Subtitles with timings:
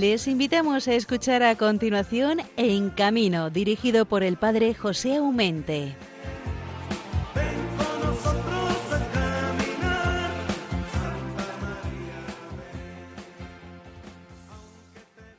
[0.00, 5.94] Les invitamos a escuchar a continuación En Camino, dirigido por el padre José Aumente.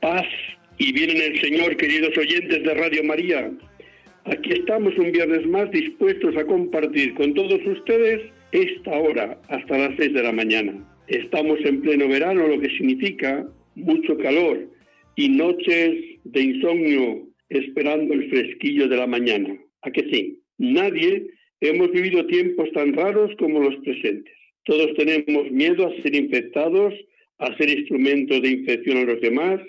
[0.00, 0.26] Paz
[0.78, 3.52] y bien en el Señor, queridos oyentes de Radio María.
[4.24, 9.94] Aquí estamos un viernes más dispuestos a compartir con todos ustedes esta hora hasta las
[9.96, 10.72] seis de la mañana.
[11.06, 13.46] Estamos en pleno verano, lo que significa
[13.78, 14.70] mucho calor
[15.16, 19.58] y noches de insomnio esperando el fresquillo de la mañana.
[19.82, 20.40] ¿A que sí?
[20.58, 21.28] Nadie
[21.60, 24.34] hemos vivido tiempos tan raros como los presentes.
[24.64, 26.94] Todos tenemos miedo a ser infectados,
[27.38, 29.60] a ser instrumentos de infección a los demás,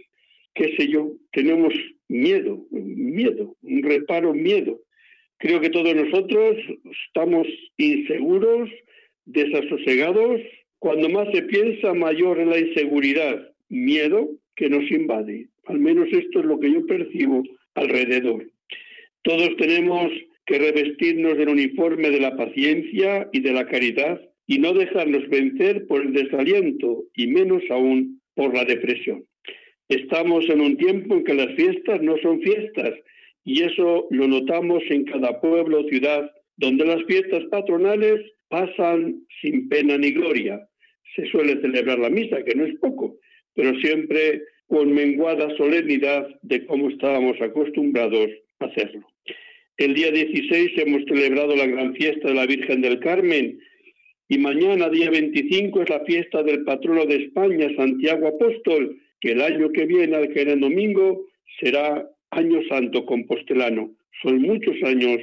[0.56, 1.74] qué sé yo, tenemos
[2.10, 4.82] miedo, miedo, un reparo, miedo.
[5.38, 6.58] Creo que todos nosotros
[7.06, 7.48] estamos
[7.78, 8.70] inseguros,
[9.26, 10.42] desasosegados.
[10.80, 15.48] Cuando más se piensa, mayor es la inseguridad, miedo que nos invade.
[15.66, 17.44] Al menos esto es lo que yo percibo
[17.76, 18.46] alrededor.
[19.22, 20.12] Todos tenemos
[20.46, 25.86] que revestirnos del uniforme de la paciencia y de la caridad y no dejarnos vencer
[25.86, 29.24] por el desaliento y menos aún por la depresión.
[29.90, 32.94] Estamos en un tiempo en que las fiestas no son fiestas
[33.44, 39.70] y eso lo notamos en cada pueblo o ciudad donde las fiestas patronales pasan sin
[39.70, 40.68] pena ni gloria.
[41.16, 43.18] Se suele celebrar la misa, que no es poco,
[43.56, 49.08] pero siempre con menguada solemnidad de cómo estábamos acostumbrados a hacerlo.
[49.78, 53.60] El día 16 hemos celebrado la gran fiesta de la Virgen del Carmen
[54.28, 59.42] y mañana, día 25, es la fiesta del patrono de España, Santiago Apóstol, que el
[59.42, 61.26] año que viene, al que era domingo,
[61.60, 63.92] será año santo compostelano.
[64.22, 65.18] Son muchos años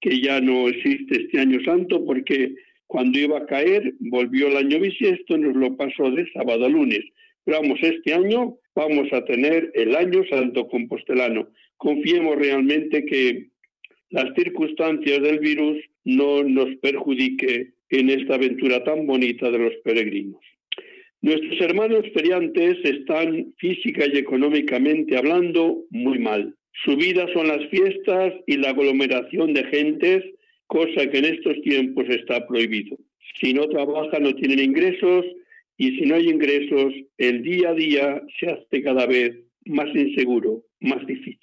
[0.00, 2.54] que ya no existe este año santo porque
[2.86, 6.68] cuando iba a caer volvió el año bisiesto y nos lo pasó de sábado a
[6.68, 7.00] lunes.
[7.46, 11.48] Vamos, este año vamos a tener el año santo compostelano.
[11.76, 13.48] Confiemos realmente que
[14.10, 20.40] las circunstancias del virus no nos perjudique en esta aventura tan bonita de los peregrinos.
[21.22, 26.54] Nuestros hermanos feriantes están física y económicamente hablando muy mal.
[26.84, 30.24] Su vida son las fiestas y la aglomeración de gentes,
[30.66, 32.96] cosa que en estos tiempos está prohibido.
[33.40, 35.26] Si no trabajan no tienen ingresos
[35.80, 40.62] y si no hay ingresos, el día a día se hace cada vez más inseguro,
[40.80, 41.38] más difícil.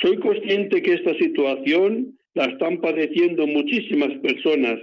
[0.00, 4.80] Soy consciente que esta situación la están padeciendo muchísimas personas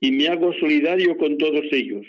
[0.00, 2.06] y me hago solidario con todos ellos.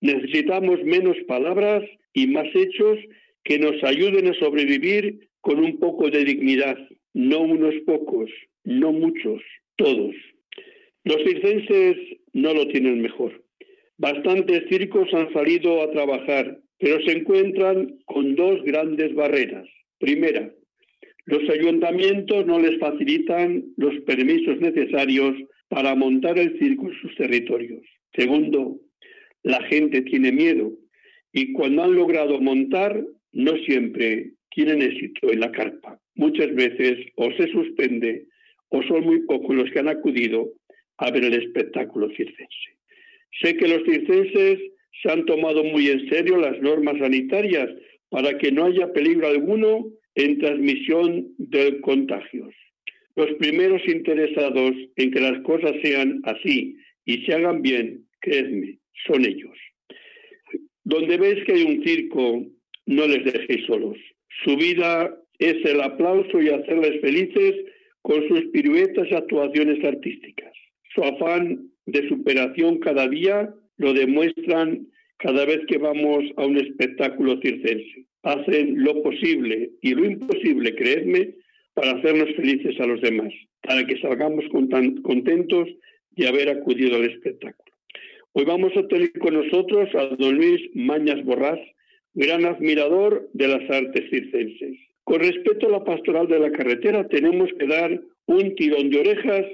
[0.00, 2.98] Necesitamos menos palabras y más hechos
[3.44, 6.78] que nos ayuden a sobrevivir con un poco de dignidad,
[7.12, 8.30] no unos pocos,
[8.64, 9.42] no muchos,
[9.76, 10.14] todos.
[11.04, 11.98] Los circenses
[12.32, 13.47] no lo tienen mejor.
[13.98, 19.66] Bastantes circos han salido a trabajar, pero se encuentran con dos grandes barreras.
[19.98, 20.52] Primera,
[21.26, 25.34] los ayuntamientos no les facilitan los permisos necesarios
[25.68, 27.82] para montar el circo en sus territorios.
[28.14, 28.78] Segundo,
[29.42, 30.72] la gente tiene miedo
[31.32, 36.00] y cuando han logrado montar, no siempre tienen éxito en la carpa.
[36.14, 38.26] Muchas veces o se suspende
[38.68, 40.52] o son muy pocos los que han acudido
[40.98, 42.77] a ver el espectáculo circense.
[43.42, 44.58] Sé que los circenses
[45.02, 47.68] se han tomado muy en serio las normas sanitarias
[48.08, 52.54] para que no haya peligro alguno en transmisión de contagios.
[53.16, 59.24] Los primeros interesados en que las cosas sean así y se hagan bien, créeme, son
[59.24, 59.56] ellos.
[60.84, 62.46] Donde ves que hay un circo,
[62.86, 63.96] no les dejéis solos.
[64.44, 67.54] Su vida es el aplauso y hacerles felices
[68.02, 70.52] con sus piruetas y actuaciones artísticas.
[70.94, 74.86] Su afán de superación cada día lo demuestran
[75.18, 78.04] cada vez que vamos a un espectáculo circense.
[78.22, 81.34] Hacen lo posible y lo imposible, creedme,
[81.74, 83.32] para hacernos felices a los demás,
[83.62, 85.68] para que salgamos contentos
[86.10, 87.72] de haber acudido al espectáculo.
[88.32, 91.60] Hoy vamos a tener con nosotros a don Luis Mañas Borrás,
[92.14, 94.76] gran admirador de las artes circenses.
[95.04, 99.46] Con respecto a la pastoral de la carretera, tenemos que dar un tirón de orejas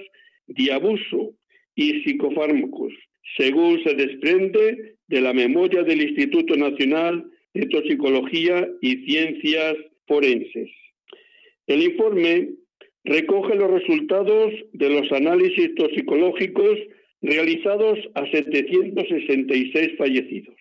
[0.46, 1.34] de abuso
[1.74, 2.92] y psicofármacos,
[3.38, 7.24] según se desprende de la memoria del Instituto Nacional
[7.54, 10.70] de Toxicología y Ciencias Forenses.
[11.66, 12.50] El informe
[13.04, 16.78] recoge los resultados de los análisis toxicológicos
[17.20, 20.56] realizados a 766 fallecidos.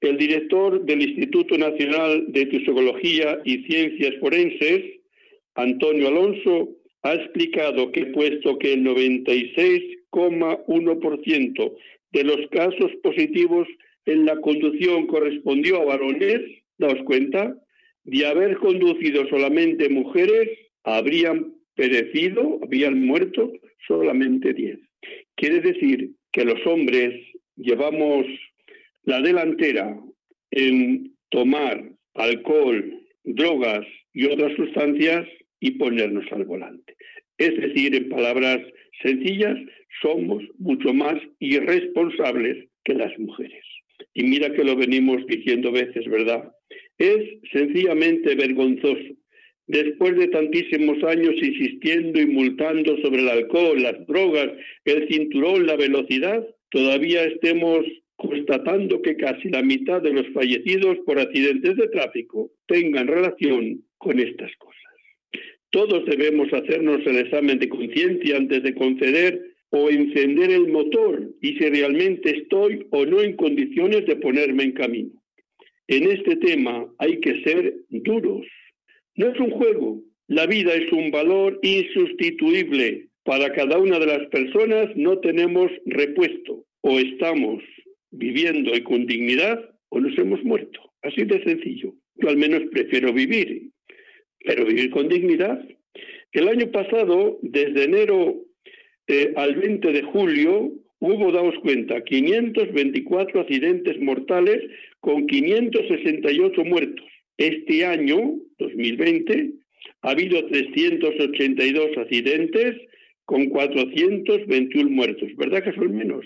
[0.00, 4.84] El director del Instituto Nacional de Toxicología y Ciencias Forenses,
[5.54, 6.70] Antonio Alonso,
[7.02, 11.76] ha explicado que puesto que el 96,1%
[12.12, 13.66] de los casos positivos
[14.06, 16.40] en la conducción correspondió a varones,
[16.78, 17.56] daos cuenta,
[18.04, 20.48] de haber conducido solamente mujeres,
[20.84, 23.52] habrían perecido, habían muerto
[23.86, 24.78] solamente 10.
[25.36, 27.14] Quiere decir que los hombres
[27.56, 28.26] llevamos
[29.04, 29.96] la delantera
[30.50, 31.84] en tomar
[32.14, 35.26] alcohol, drogas y otras sustancias
[35.60, 36.96] y ponernos al volante.
[37.38, 38.60] Es decir, en palabras
[39.02, 39.56] sencillas,
[40.02, 43.64] somos mucho más irresponsables que las mujeres.
[44.14, 46.50] Y mira que lo venimos diciendo veces, ¿verdad?
[46.98, 47.22] Es
[47.52, 49.14] sencillamente vergonzoso.
[49.68, 54.50] Después de tantísimos años insistiendo y multando sobre el alcohol, las drogas,
[54.84, 57.84] el cinturón, la velocidad, todavía estemos
[58.16, 64.18] constatando que casi la mitad de los fallecidos por accidentes de tráfico tengan relación con
[64.20, 64.76] estas cosas.
[65.70, 71.56] Todos debemos hacernos el examen de conciencia antes de conceder o encender el motor y
[71.56, 75.22] si realmente estoy o no en condiciones de ponerme en camino.
[75.88, 78.46] En este tema hay que ser duros.
[79.16, 83.08] No es un juego, la vida es un valor insustituible.
[83.24, 86.64] Para cada una de las personas no tenemos repuesto.
[86.82, 87.62] O estamos
[88.10, 89.58] viviendo y con dignidad
[89.88, 90.80] o nos hemos muerto.
[91.02, 91.94] Así de sencillo.
[92.16, 93.70] Yo al menos prefiero vivir,
[94.44, 95.66] pero vivir con dignidad.
[96.32, 98.36] El año pasado, desde enero
[99.06, 104.58] eh, al 20 de julio, hubo, daos cuenta, 524 accidentes mortales
[105.00, 107.06] con 568 muertos.
[107.38, 109.52] Este año, 2020,
[110.02, 112.76] ha habido 382 accidentes
[113.24, 115.28] con 421 muertos.
[115.36, 116.24] ¿Verdad que son menos?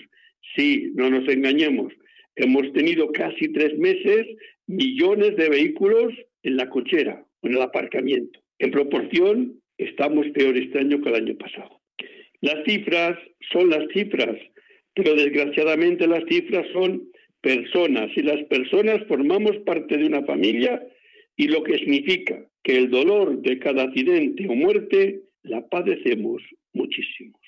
[0.55, 1.93] Sí, no nos engañemos.
[2.35, 4.27] Hemos tenido casi tres meses
[4.67, 6.13] millones de vehículos
[6.43, 8.39] en la cochera, en el aparcamiento.
[8.59, 11.81] En proporción, estamos peor este año que el año pasado.
[12.41, 13.17] Las cifras
[13.51, 14.35] son las cifras,
[14.93, 17.09] pero desgraciadamente las cifras son
[17.41, 20.81] personas y las personas formamos parte de una familia
[21.41, 26.39] y lo que significa que el dolor de cada accidente o muerte la padecemos
[26.71, 27.41] muchísimos.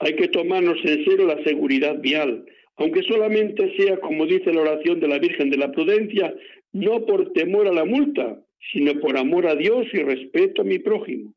[0.00, 2.44] Hay que tomarnos en serio la seguridad vial,
[2.74, 6.34] aunque solamente sea, como dice la oración de la Virgen de la Prudencia,
[6.72, 10.80] no por temor a la multa, sino por amor a Dios y respeto a mi
[10.80, 11.32] prójimo.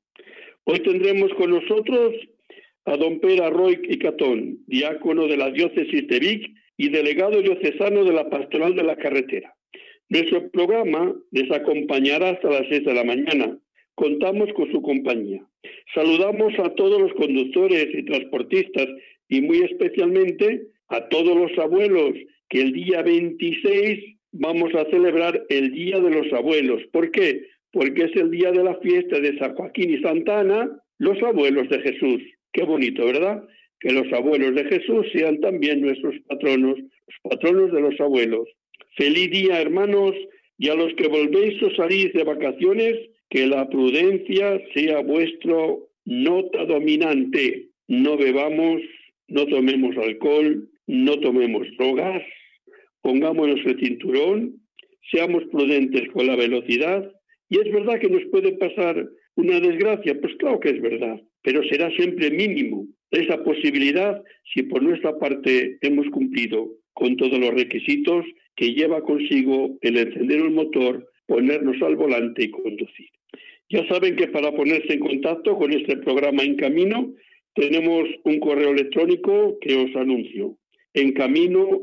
[0.64, 2.16] Hoy tendremos con nosotros
[2.86, 8.04] a don Pera Roy y Catón, diácono de la diócesis de Vic y delegado diocesano
[8.04, 9.54] de la Pastoral de la Carretera.
[10.10, 13.58] Nuestro programa les acompañará hasta las seis de la mañana.
[13.96, 15.46] Contamos con su compañía.
[15.94, 18.88] Saludamos a todos los conductores y transportistas
[19.28, 22.14] y muy especialmente a todos los abuelos
[22.50, 26.82] que el día 26 vamos a celebrar el Día de los Abuelos.
[26.94, 27.46] ¿Por qué?
[27.72, 31.80] Porque es el día de la fiesta de San Joaquín y Santana, los abuelos de
[31.80, 32.22] Jesús.
[32.54, 33.44] Qué bonito, ¿verdad?
[33.80, 38.48] Que los abuelos de Jesús sean también nuestros patronos, los patronos de los abuelos.
[38.96, 40.16] Feliz día, hermanos,
[40.58, 42.98] y a los que volvéis o salís de vacaciones,
[43.30, 47.68] que la prudencia sea vuestro nota dominante.
[47.88, 48.82] No bebamos,
[49.28, 52.24] no tomemos alcohol, no tomemos drogas,
[53.02, 54.62] pongámonos el cinturón,
[55.12, 57.12] seamos prudentes con la velocidad.
[57.50, 61.64] Y es verdad que nos puede pasar una desgracia, pues claro que es verdad, pero
[61.70, 64.22] será siempre mínimo esa posibilidad
[64.54, 68.26] si por nuestra parte hemos cumplido con todos los requisitos
[68.56, 73.10] que lleva consigo el encender un motor, ponernos al volante y conducir.
[73.70, 77.14] Ya saben que para ponerse en contacto con este programa En Camino
[77.54, 80.58] tenemos un correo electrónico que os anuncio
[80.96, 81.82] en camino.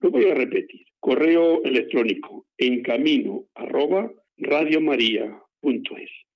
[0.00, 0.80] Lo voy a repetir.
[1.00, 3.44] Correo electrónico en camino.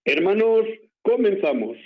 [0.05, 0.67] Hermanos,
[1.01, 1.79] comenzamos.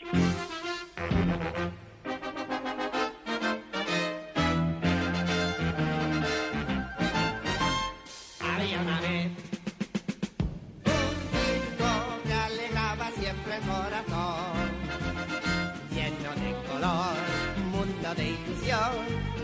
[17.73, 18.93] Mundo de ilusión,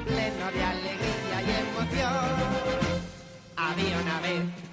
[0.07, 2.25] pleno de alegría y emoción.
[3.57, 4.67] Había una vez.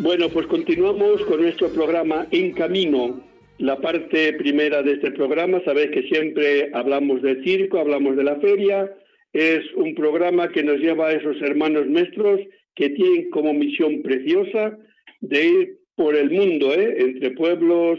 [0.00, 3.20] Bueno, pues continuamos con nuestro programa En Camino.
[3.58, 8.36] La parte primera de este programa, sabéis que siempre hablamos del circo, hablamos de la
[8.36, 8.92] feria.
[9.32, 12.40] Es un programa que nos lleva a esos hermanos nuestros
[12.74, 14.76] que tienen como misión preciosa
[15.20, 16.96] de ir por el mundo, ¿eh?
[16.98, 17.98] entre pueblos,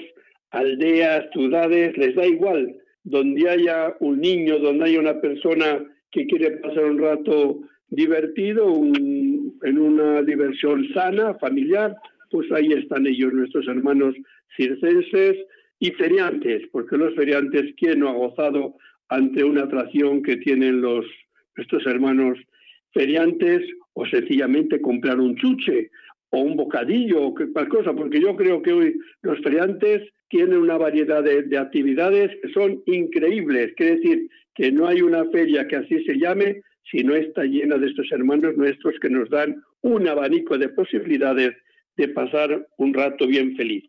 [0.52, 6.52] aldeas, ciudades, les da igual, donde haya un niño, donde haya una persona que quiere
[6.58, 11.96] pasar un rato divertido, en una diversión sana, familiar,
[12.32, 14.16] pues ahí están ellos, nuestros hermanos
[14.58, 15.38] circenses
[15.80, 18.76] y feriantes, porque los feriantes, ¿quién no ha gozado
[19.10, 21.06] ante una atracción que tienen los
[21.56, 22.38] nuestros hermanos
[22.94, 23.62] feriantes
[23.94, 25.90] o sencillamente comprar un chuche
[26.32, 30.78] o un bocadillo o cualquier cosa, porque yo creo que hoy los feriantes tienen una
[30.78, 33.74] variedad de, actividades que son increíbles.
[33.76, 37.78] Quiere decir que no hay una feria que así se llame si no está llena
[37.78, 41.54] de estos hermanos nuestros que nos dan un abanico de posibilidades
[41.98, 43.86] de pasar un rato bien feliz.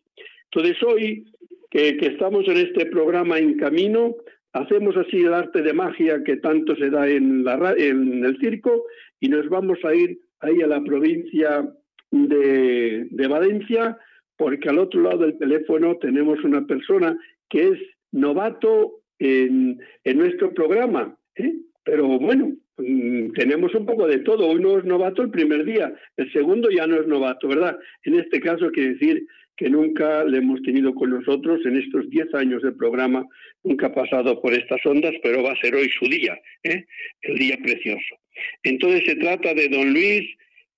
[0.51, 1.25] Entonces hoy
[1.71, 4.15] que, estamos en este programa en camino,
[4.53, 8.85] hacemos así el arte de magia que tanto se da en, la, en el circo
[9.21, 11.69] y nos vamos a ir ahí a la provincia
[12.11, 13.99] de, de Valencia
[14.37, 17.79] porque al otro lado del teléfono tenemos una persona que es
[18.13, 21.17] novato en, en nuestro programa.
[21.37, 21.55] ¿eh?
[21.85, 24.51] Pero bueno, mm, tenemos un poco de todo.
[24.51, 27.79] Uno es novato el primer día, el segundo ya no es novato, ¿verdad?
[28.05, 32.35] En este caso quiere decir que nunca le hemos tenido con nosotros en estos 10
[32.35, 33.25] años del programa,
[33.65, 36.85] nunca ha pasado por estas ondas, pero va a ser hoy su día, ¿eh?
[37.23, 38.17] el día precioso.
[38.63, 40.29] Entonces se trata de don Luis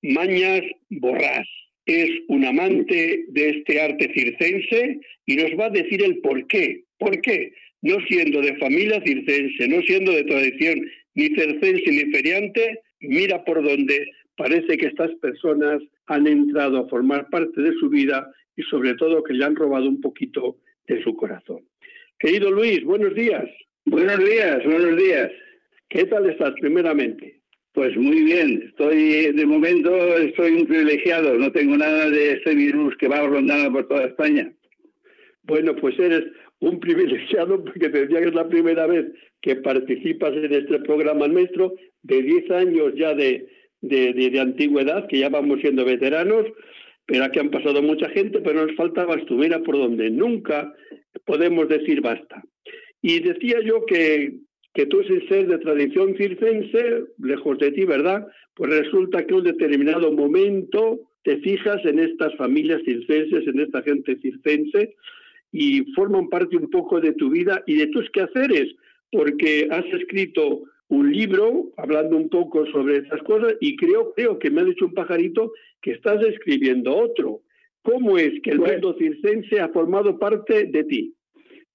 [0.03, 1.47] Mañas Borrás
[1.87, 6.85] es un amante de este arte circense y nos va a decir el por qué.
[6.99, 7.53] ¿Por qué?
[7.83, 10.81] No siendo de familia circense, no siendo de tradición
[11.15, 17.29] ni circense ni feriante, mira por dónde parece que estas personas han entrado a formar
[17.31, 21.15] parte de su vida y sobre todo que le han robado un poquito de su
[21.17, 21.65] corazón.
[22.19, 23.45] Querido Luis, buenos días.
[23.85, 25.31] Buenos días, buenos días.
[25.89, 27.38] ¿Qué tal estás primeramente?
[27.79, 32.97] Pues muy bien, estoy de momento estoy un privilegiado, no tengo nada de este virus
[32.97, 34.53] que va rondando por toda España.
[35.45, 36.25] Bueno, pues eres
[36.59, 39.07] un privilegiado porque te decía que es la primera vez
[39.41, 43.47] que participas en este programa nuestro de 10 años ya de,
[43.81, 46.47] de, antigüedad, que ya vamos siendo veteranos,
[47.07, 50.75] pero aquí han pasado mucha gente, pero nos faltaba estuviera por donde nunca
[51.25, 52.43] podemos decir basta.
[53.03, 58.27] Y decía yo que que tú sin ser de tradición circense, lejos de ti, ¿verdad?
[58.55, 63.83] Pues resulta que en un determinado momento te fijas en estas familias circenses, en esta
[63.83, 64.95] gente circense,
[65.53, 68.75] y forman parte un poco de tu vida y de tus quehaceres,
[69.11, 74.51] porque has escrito un libro hablando un poco sobre estas cosas y creo, creo que
[74.51, 77.41] me ha dicho un pajarito que estás escribiendo otro.
[77.83, 81.15] ¿Cómo es que el mundo circense ha formado parte de ti?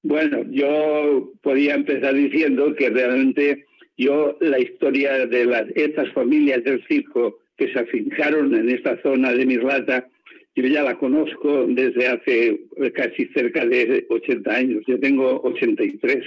[0.03, 3.65] Bueno, yo podía empezar diciendo que realmente
[3.97, 9.31] yo la historia de las, estas familias del circo que se afincaron en esta zona
[9.31, 10.09] de Mirlata,
[10.55, 12.59] yo ya la conozco desde hace
[12.93, 14.83] casi cerca de 80 años.
[14.87, 16.25] Yo tengo 83.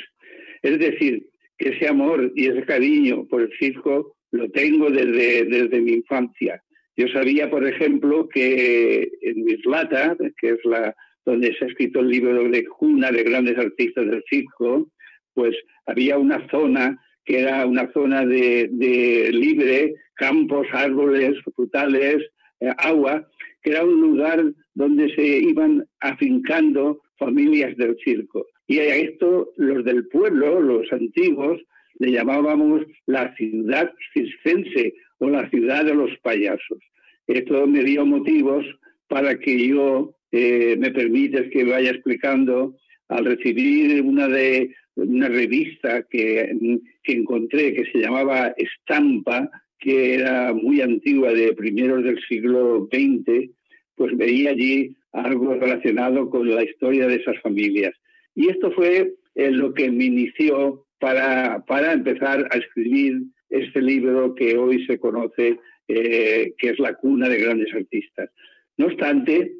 [0.62, 1.26] Es decir,
[1.58, 6.62] que ese amor y ese cariño por el circo lo tengo desde, desde mi infancia.
[6.96, 12.08] Yo sabía, por ejemplo, que en Mirlata, que es la, donde se ha escrito el
[12.08, 14.88] libro de cuna de grandes artistas del circo,
[15.34, 15.54] pues
[15.84, 22.24] había una zona que era una zona de, libre, campos, árboles, frutales,
[22.60, 23.28] eh, agua,
[23.62, 28.46] que era un lugar donde se iban afincando familias del circo.
[28.68, 31.60] Y a esto los del pueblo, los antiguos,
[31.98, 36.78] le llamábamos la ciudad circense o la ciudad de los payasos.
[37.26, 38.64] Esto me dio motivos
[39.08, 40.14] para que yo
[40.78, 42.76] me permites que vaya explicando,
[43.08, 46.50] al recibir una de una revista que,
[47.02, 53.50] que encontré que se llamaba Estampa, que era muy antigua, de primeros del siglo XX,
[53.94, 57.94] pues veía allí algo relacionado con la historia de esas familias.
[58.34, 64.34] Y esto fue eh, lo que me inició para, para empezar a escribir este libro
[64.34, 68.30] que hoy se conoce, eh, que es la cuna de grandes artistas.
[68.76, 69.52] No obstante,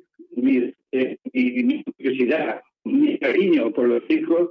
[0.93, 4.51] eh, mi, curiosidad, mi cariño por los hijos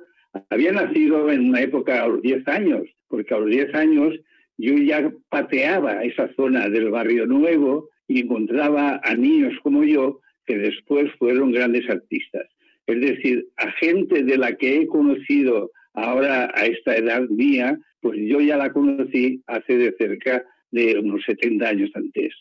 [0.49, 4.15] había nacido en una época a los 10 años, porque a los 10 años
[4.57, 10.57] yo ya pateaba esa zona del barrio nuevo y encontraba a niños como yo que
[10.57, 12.47] después fueron grandes artistas.
[12.87, 18.19] Es decir, a gente de la que he conocido ahora a esta edad mía, pues
[18.21, 22.33] yo ya la conocí hace de cerca de unos 70 años antes.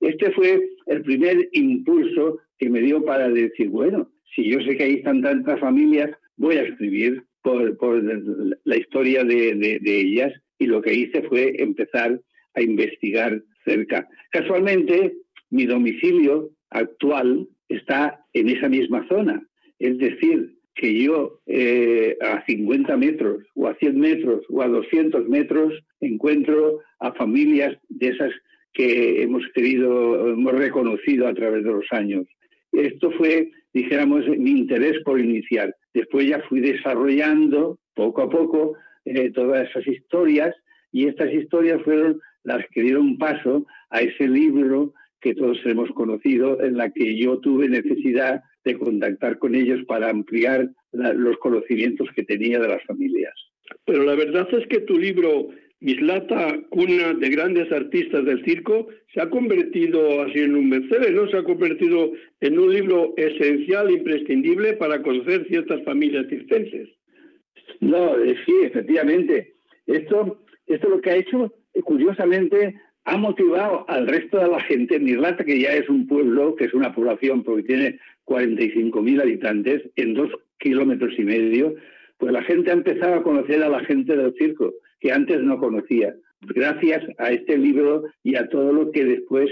[0.00, 4.84] Este fue el primer impulso que me dio para decir, bueno, si yo sé que
[4.84, 8.02] ahí están tantas familias, voy a escribir por,
[8.64, 12.20] la historia de, ellas y lo que hice fue empezar
[12.54, 14.08] a investigar cerca.
[14.30, 15.14] Casualmente,
[15.50, 19.42] mi domicilio actual está en esa misma zona,
[19.78, 25.28] es decir, que yo eh, a 50 metros o a 100 metros o a 200
[25.28, 28.32] metros encuentro a familias de esas
[28.78, 32.28] que hemos querido, hemos reconocido a través de los años.
[32.70, 35.74] Esto fue, dijéramos, mi interés por iniciar.
[35.92, 40.54] Después ya fui desarrollando poco a poco eh, todas esas historias
[40.92, 46.62] y estas historias fueron las que dieron paso a ese libro que todos hemos conocido,
[46.62, 52.22] en la que yo tuve necesidad de contactar con ellos para ampliar los conocimientos que
[52.22, 53.34] tenía de las familias.
[53.84, 55.48] Pero la verdad es que tu libro,
[55.80, 61.28] Mislata, cuna de grandes artistas del circo, se ha convertido así en un bestseller, ¿no?
[61.28, 66.88] Se ha convertido en un libro esencial, imprescindible para conocer ciertas familias circenses.
[67.80, 69.54] No, eh, sí, efectivamente.
[69.86, 71.54] Esto, esto lo que ha hecho,
[71.84, 76.56] curiosamente, ha motivado al resto de la gente en Irlanda, que ya es un pueblo,
[76.56, 81.74] que es una población, porque tiene 45.000 habitantes, en dos kilómetros y medio,
[82.18, 85.58] pues la gente ha empezado a conocer a la gente del circo, que antes no
[85.58, 86.14] conocía.
[86.40, 89.50] Gracias a este libro y a todo lo que después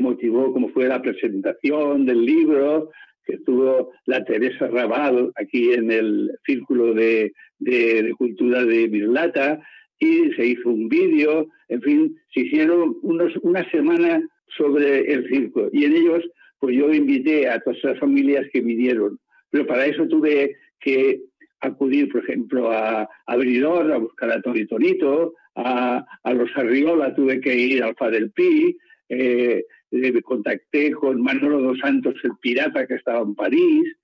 [0.00, 2.90] motivó, como fue la presentación del libro,
[3.24, 9.60] que estuvo la Teresa Raval aquí en el Círculo de, de Cultura de Mirlata,
[10.00, 14.22] y se hizo un vídeo, en fin, se hicieron unos, una semana
[14.56, 16.24] sobre el circo y en ellos
[16.60, 19.18] pues yo invité a todas las familias que vinieron,
[19.50, 21.20] pero para eso tuve que
[21.60, 27.14] acudir, por ejemplo, a, a Bridor, a buscar a Tony Tonito, a, a los Arriola
[27.14, 28.76] tuve que ir al Padel Pi,
[29.08, 33.96] eh, me contacté con Manolo dos Santos, el pirata que estaba en París,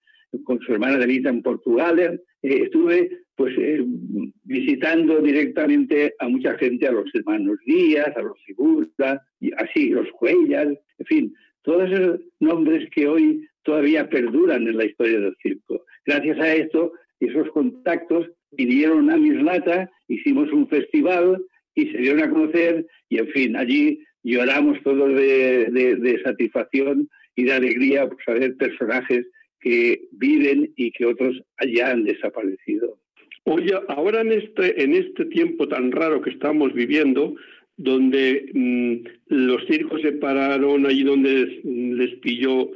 [0.45, 1.99] con su hermana Delita en Portugal.
[2.01, 3.85] Eh, estuve pues eh,
[4.45, 10.09] visitando directamente a mucha gente, a los hermanos Díaz, a los Sigurda, y así, los
[10.21, 15.85] Huellas, en fin, todos esos nombres que hoy todavía perduran en la historia del circo.
[16.07, 21.43] Gracias a esto, esos contactos vinieron a Mislata, hicimos un festival
[21.75, 27.53] y se dieron a conocer y, en fin, allí lloramos todos de, satisfacción y de
[27.53, 29.27] alegría por saber personajes
[29.61, 32.99] que viven y que otros ya han desaparecido.
[33.45, 37.35] Oye, ahora en este, en este tiempo tan raro que estamos viviendo,
[37.77, 42.71] donde mm, los circos se pararon, allí donde les pilló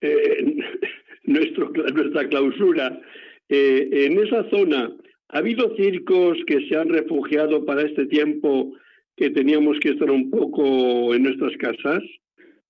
[0.00, 0.56] eh,
[1.24, 3.00] nuestro, nuestra clausura,
[3.48, 4.92] eh, en esa zona,
[5.28, 8.72] ¿ha habido circos que se han refugiado para este tiempo
[9.16, 12.02] que teníamos que estar un poco en nuestras casas?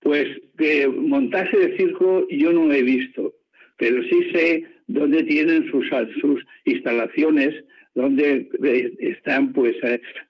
[0.01, 3.35] Pues de montaje de circo yo no he visto,
[3.77, 5.87] pero sí sé dónde tienen sus,
[6.21, 9.75] sus instalaciones, donde eh, están pues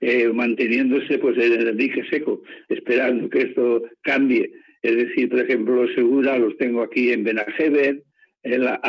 [0.00, 4.50] eh, manteniéndose pues en el dique seco, esperando que esto cambie.
[4.82, 8.02] Es decir, por ejemplo, Segura los tengo aquí en Benajever,
[8.46, 8.80] la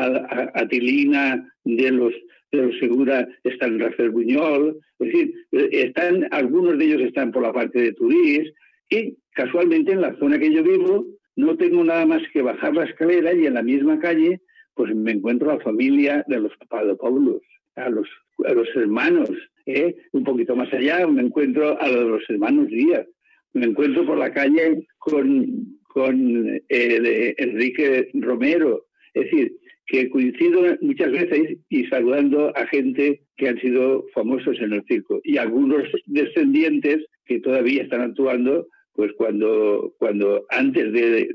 [0.54, 2.14] Atilina de los,
[2.52, 7.44] de los Segura está en Rafael Buñol, es decir, están, algunos de ellos están por
[7.44, 8.52] la parte de Turís
[8.90, 12.86] y casualmente en la zona que yo vivo no tengo nada más que bajar la
[12.86, 14.42] escalera y en la misma calle
[14.74, 17.42] pues me encuentro a la familia de los Papadopoulos,
[17.76, 18.08] a los,
[18.46, 19.30] a los hermanos,
[19.66, 19.96] ¿eh?
[20.12, 23.08] un poquito más allá me encuentro a los hermanos Díaz,
[23.54, 28.87] me encuentro por la calle con, con eh, Enrique Romero,
[29.20, 34.74] es decir, que coincido muchas veces y saludando a gente que han sido famosos en
[34.74, 41.30] el circo y algunos descendientes que todavía están actuando pues cuando, cuando antes de,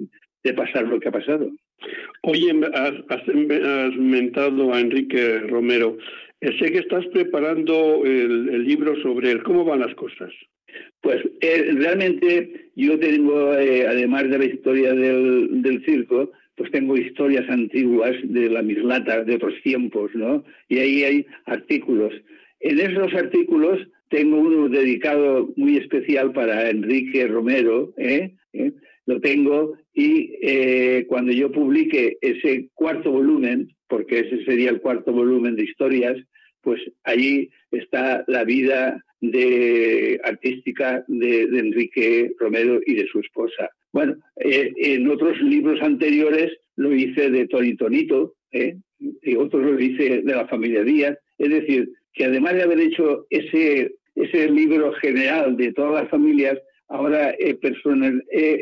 [0.54, 1.48] pasar lo que ha pasado.
[2.22, 5.96] Oye, has, has, mentado a Enrique Romero.
[6.40, 9.42] Eh, sé que estás preparando el, libro sobre él.
[9.44, 10.32] ¿Cómo van las cosas?
[11.00, 16.96] Pues eh, realmente yo tengo, eh, además de la historia del, del circo, pues tengo
[16.96, 20.44] historias antiguas de la mislata de otros tiempos, ¿no?
[20.68, 22.12] Y ahí hay artículos.
[22.60, 28.34] En esos artículos tengo uno dedicado muy especial para Enrique Romero, ¿eh?
[28.52, 28.72] ¿Eh?
[29.06, 35.12] lo tengo y eh, cuando yo publique ese cuarto volumen, porque ese sería el cuarto
[35.12, 36.16] volumen de historias,
[36.60, 39.02] pues allí está la vida
[40.24, 43.70] artística de, Enrique Romero y de su esposa.
[43.92, 48.76] Bueno, eh, en otros libros anteriores lo hice de Tony Tonito, ¿eh?
[48.98, 51.18] y otros lo dice de la familia Díaz.
[51.38, 56.58] Es decir, que además de haber hecho ese, ese libro general de todas las familias,
[56.88, 57.58] ahora he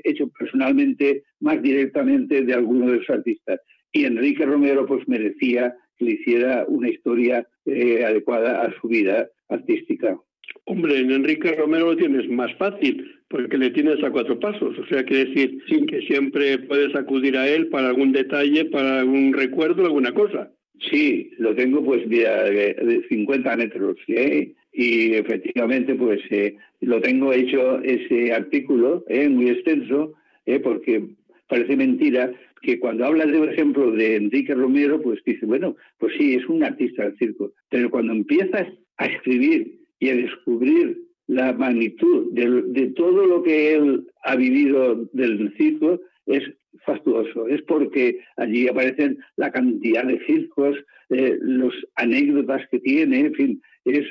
[0.05, 3.61] hecho personalmente más directamente de algunos de los artistas.
[3.93, 9.29] Y Enrique Romero pues merecía que le hiciera una historia eh, adecuada a su vida
[9.49, 10.17] artística.
[10.65, 14.79] Hombre, en Enrique Romero lo tienes más fácil, porque le tienes a cuatro pasos.
[14.79, 19.33] O sea, quiere decir que siempre puedes acudir a él para algún detalle, para algún
[19.33, 20.51] recuerdo, alguna cosa.
[20.91, 24.55] Sí, lo tengo pues de, 50 metros, ¿eh?
[24.73, 29.29] y efectivamente pues eh, lo tengo hecho ese artículo ¿eh?
[29.29, 30.15] muy extenso,
[30.47, 30.59] ¿eh?
[30.61, 31.05] porque
[31.49, 32.33] parece mentira
[32.63, 36.47] que cuando hablas, de, por ejemplo, de Enrique Romero, pues dice, bueno, pues sí, es
[36.47, 42.93] un artista del circo, pero cuando empiezas a escribir y a descubrir la magnitud de,
[42.97, 46.43] todo lo que él ha vivido del circo, es
[46.85, 47.47] fastuoso.
[47.47, 50.77] Es porque allí aparecen la cantidad de circos,
[51.11, 54.07] eh, los anécdotas que tiene, en fin, es,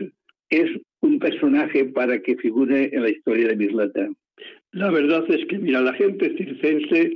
[0.49, 0.69] es
[1.01, 4.09] un personaje para que figure en la historia de Mislata.
[4.71, 7.13] La verdad es que, mira, la gente circense,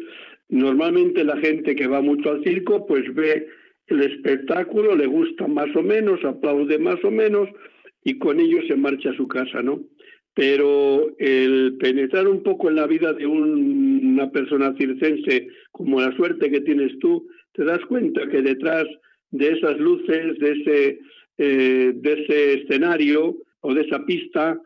[0.49, 3.47] normalmente la gente que va mucho al circo, pues ve
[3.88, 7.47] el espectáculo, le gusta más o menos, aplaude más o menos,
[8.03, 9.81] y con ello se marcha a su casa, ¿no?
[10.33, 16.49] Pero el penetrar un poco en la vida de una persona circense, como la suerte
[16.49, 18.85] que tienes tú, te das cuenta que detrás
[19.31, 20.99] de esas luces, de ese,
[21.37, 24.59] eh, de ese escenario o de esa pista,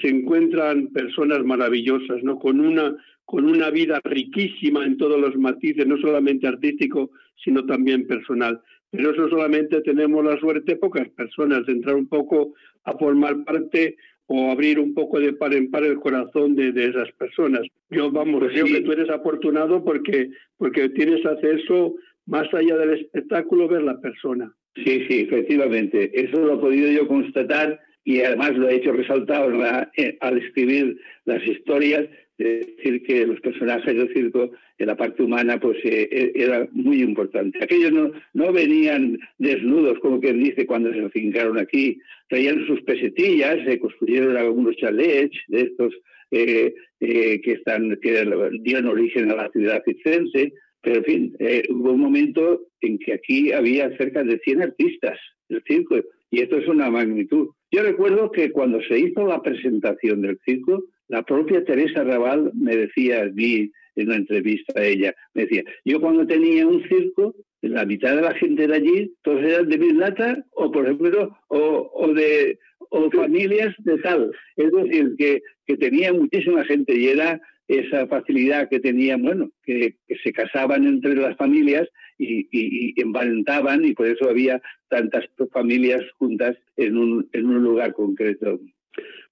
[0.00, 2.38] se encuentran personas maravillosas, ¿no?
[2.38, 7.10] Con una, con una vida riquísima en todos los matices, no solamente artístico,
[7.42, 8.60] sino también personal.
[8.92, 12.52] Pero eso solamente tenemos la suerte, pocas personas, de entrar un poco
[12.84, 17.10] a formar parte o abrir un poco de par en par el corazón de, esas
[17.12, 17.62] personas.
[17.90, 20.28] Yo, vamos, pues creo que tú eres afortunado porque,
[20.58, 21.94] porque tienes acceso
[22.26, 24.54] más allá del espectáculo, ver la persona.
[24.74, 26.10] Sí, sí, efectivamente.
[26.14, 29.50] Eso lo he podido yo constatar y además lo he hecho resaltado
[29.96, 35.60] eh, al escribir las historias decir que los personajes del circo en la parte humana
[35.60, 37.62] pues eh, eh, era muy importante.
[37.62, 43.64] Aquellos no, no venían desnudos, como quien dice, cuando se afincaron aquí, traían sus pesetillas,
[43.64, 45.94] se construyeron algunos chalets de estos
[46.30, 48.24] eh, que, están, que
[48.62, 51.36] dieron origen a la ciudad circense, pero en fin,
[51.68, 55.18] hubo un momento en que aquí había cerca de 100 artistas
[55.48, 57.48] del circo, y esto es una magnitud.
[57.70, 62.76] Yo recuerdo que cuando se hizo la presentación del circo, la propia Teresa Raval me
[62.76, 67.84] decía, vi en una entrevista a ella, me decía, yo cuando tenía un circo, la
[67.84, 72.58] mitad de la gente de allí, todos eran de Mislata o, por ejemplo, o, de
[72.90, 74.32] o familias de tal.
[74.56, 79.96] Es decir, que, que tenía muchísima gente y era esa facilidad que tenían, bueno, que,
[80.22, 81.88] se casaban entre las familias
[82.18, 87.62] y, y, y, emparentaban y por eso había tantas familias juntas en un, en un
[87.62, 88.60] lugar concreto.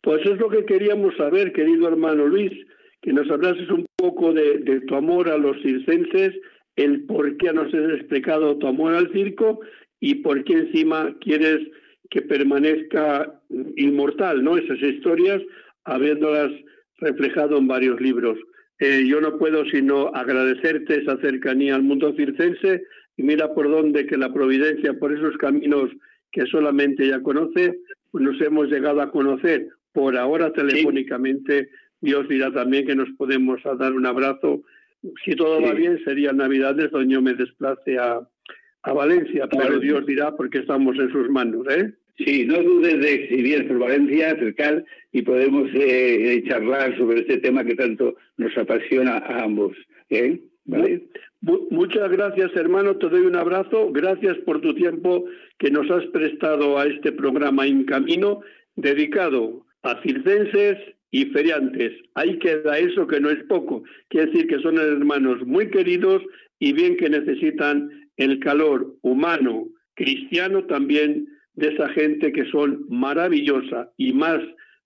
[0.02, 2.52] Pues es lo que queríamos saber, querido hermano Luis,
[3.02, 6.34] que nos hablases un poco de, tu amor a los circenses,
[6.76, 9.60] el por qué nos has explicado tu amor al circo
[10.00, 11.60] y por qué encima quieres
[12.08, 13.40] que permanezca
[13.76, 14.56] inmortal, ¿no?
[14.56, 15.42] Esas historias,
[15.84, 16.50] habiéndolas
[16.98, 18.38] reflejado en varios libros.
[18.78, 22.82] Eh, yo no puedo sino agradecerte esa cercanía al mundo circense
[23.16, 25.90] y mira por dónde que la providencia, por esos caminos
[26.32, 27.78] que solamente ella conoce,
[28.10, 31.70] pues nos hemos llegado a conocer por ahora telefónicamente.
[32.00, 34.62] Dios dirá también que nos podemos dar un abrazo.
[35.24, 38.20] Si todo va bien, sería Navidades donde yo me desplace a,
[38.82, 41.92] a Valencia, pero Dios dirá porque estamos en sus manos, ¿eh?
[42.24, 47.38] Sí, no dudes de si vienes por Valencia, acercar y podemos eh, charlar sobre este
[47.38, 49.74] tema que tanto nos apasiona a ambos.
[50.10, 50.38] ¿eh?
[50.66, 51.08] ¿Vale?
[51.40, 52.96] Muchas gracias, hermano.
[52.96, 53.90] Te doy un abrazo.
[53.90, 55.24] Gracias por tu tiempo
[55.58, 58.42] que nos has prestado a este programa En Camino,
[58.76, 60.78] dedicado a circenses
[61.10, 61.92] y feriantes.
[62.14, 63.82] Ahí queda eso que no es poco.
[64.08, 66.22] Quiere decir que son hermanos muy queridos
[66.58, 73.90] y bien que necesitan el calor humano, cristiano también, de esa gente que son maravillosa
[73.96, 74.40] y más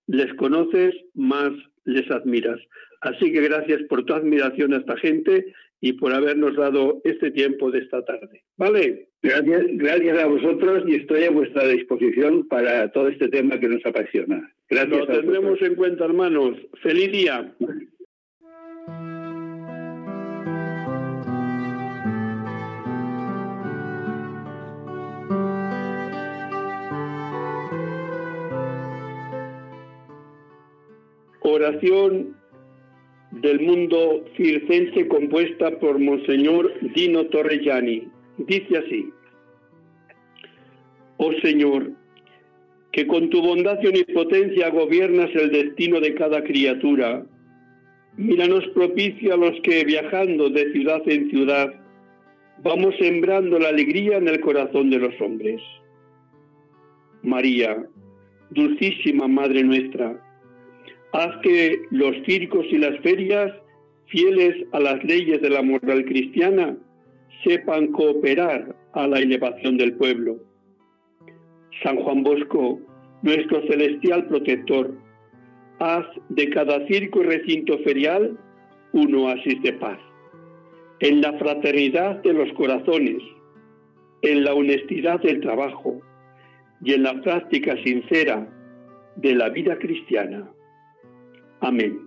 [0.07, 1.51] les conoces, más
[1.85, 2.59] les admiras.
[3.01, 7.69] Así que gracias por tu admiración a esta gente y por habernos dado este tiempo
[7.69, 8.43] de esta tarde.
[8.57, 9.09] ¿Vale?
[9.21, 13.85] Gracias, gracias a vosotros y estoy a vuestra disposición para todo este tema que nos
[13.85, 14.54] apasiona.
[14.69, 14.99] Gracias.
[14.99, 16.57] Lo tendremos en cuenta, hermanos.
[16.81, 17.53] Feliz día.
[31.41, 32.35] Oración
[33.31, 38.07] del mundo circense compuesta por Monseñor Dino Torrellani.
[38.37, 39.13] Dice así,
[41.17, 41.91] Oh Señor,
[42.95, 47.25] que con tu bondad y omnipotencia gobiernas el destino de cada criatura.
[48.15, 51.73] Míranos propicio a los que viajando de ciudad en ciudad
[52.63, 55.61] vamos sembrando la alegría en el corazón de los hombres.
[57.21, 57.85] María,
[58.51, 60.17] dulcísima Madre nuestra,
[61.11, 63.51] haz que los circos y las ferias,
[64.05, 66.77] fieles a las leyes de la moral cristiana,
[67.43, 70.39] sepan cooperar a la elevación del pueblo.
[71.83, 72.79] San Juan Bosco,
[73.21, 74.93] nuestro celestial protector,
[75.79, 78.37] haz de cada circo y recinto ferial
[78.93, 79.99] un oasis de paz,
[80.99, 83.21] en la fraternidad de los corazones,
[84.21, 86.01] en la honestidad del trabajo
[86.81, 88.47] y en la práctica sincera
[89.17, 90.49] de la vida cristiana.
[91.61, 92.04] Amén.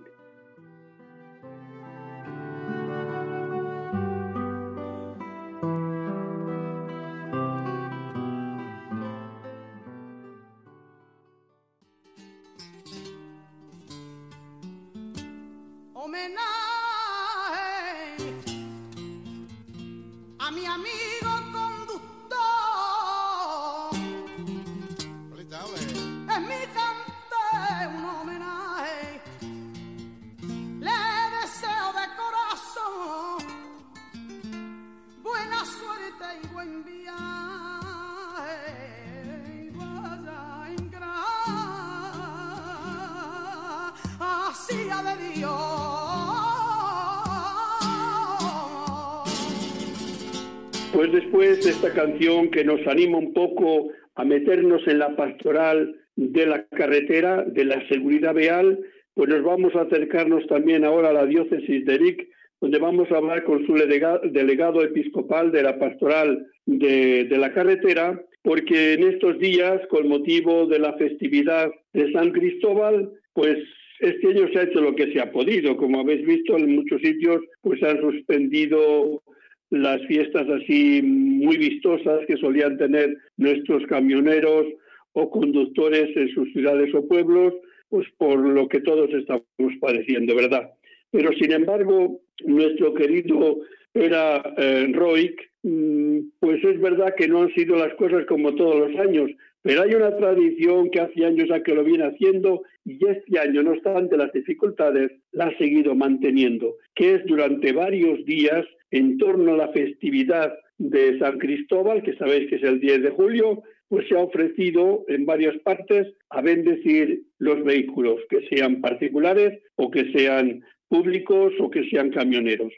[51.99, 57.65] Canción que nos anima un poco a meternos en la pastoral de la carretera, de
[57.65, 58.79] la seguridad vial,
[59.13, 62.27] pues nos vamos a acercarnos también ahora a la diócesis de Eric,
[62.61, 68.21] donde vamos a hablar con su delegado episcopal de la pastoral de, de la carretera,
[68.43, 73.57] porque en estos días, con motivo de la festividad de San Cristóbal, pues
[73.99, 75.75] este año se ha hecho lo que se ha podido.
[75.75, 79.21] Como habéis visto, en muchos sitios pues han suspendido
[79.71, 84.65] las fiestas así muy vistosas que solían tener nuestros camioneros
[85.13, 87.53] o conductores en sus ciudades o pueblos,
[87.89, 89.43] pues por lo que todos estamos
[89.79, 90.71] padeciendo, ¿verdad?
[91.11, 93.59] Pero sin embargo, nuestro querido
[93.93, 98.89] era eh, Roig, mm, pues es verdad que no han sido las cosas como todos
[98.89, 102.97] los años, pero hay una tradición que hace años a que lo viene haciendo y
[103.05, 108.65] este año, no obstante las dificultades, la ha seguido manteniendo, que es durante varios días
[108.91, 113.09] en torno a la festividad de San Cristóbal, que sabéis que es el 10 de
[113.11, 119.59] julio, pues se ha ofrecido en varias partes a bendecir los vehículos, que sean particulares
[119.75, 122.71] o que sean públicos o que sean camioneros.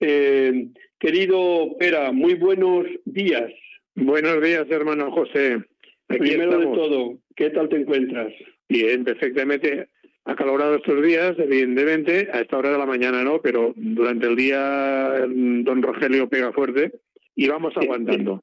[0.00, 3.50] Eh, querido Pera, muy buenos días.
[3.94, 5.58] Buenos días, hermano José.
[6.06, 8.32] Primero de todo, ¿qué tal te encuentras?
[8.68, 9.88] Bien, perfectamente
[10.26, 15.24] acalorado estos días, evidentemente, a esta hora de la mañana no, pero durante el día
[15.28, 16.92] don Rogelio pega fuerte
[17.36, 18.42] y vamos aguantando.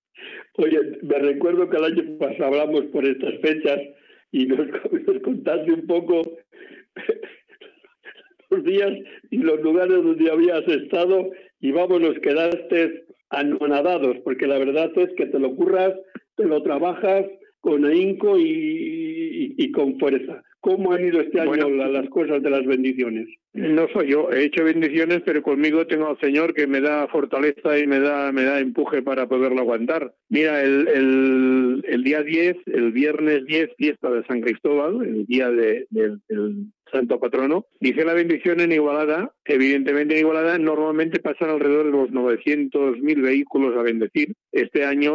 [0.58, 3.80] Oye, me recuerdo que el año pasado hablamos por estas fechas
[4.32, 4.66] y nos,
[5.24, 6.22] contaste un poco
[8.50, 8.92] los días
[9.30, 15.10] y los lugares donde habías estado y vamos, nos quedaste anonadados, porque la verdad es
[15.16, 15.94] que te lo curras,
[16.36, 17.26] te lo trabajas
[17.62, 19.23] con ahínco y,
[19.72, 20.44] con fuerza.
[20.60, 23.28] ¿Cómo han ido este año las cosas de las bendiciones?
[23.52, 27.78] No soy yo, he hecho bendiciones, pero conmigo tengo al Señor que me da fortaleza
[27.78, 30.14] y me da, me da empuje para poderlo aguantar.
[30.30, 35.52] Mira, el, el, el día 10, el viernes 10, fiesta de San Cristóbal, el día
[35.52, 36.22] de, del
[36.94, 37.66] santo patrono.
[37.82, 43.76] Dice la bendición en Igualada, evidentemente en Igualada normalmente pasan alrededor de los 900.000 vehículos
[43.78, 44.34] a bendecir.
[44.54, 45.12] Este año,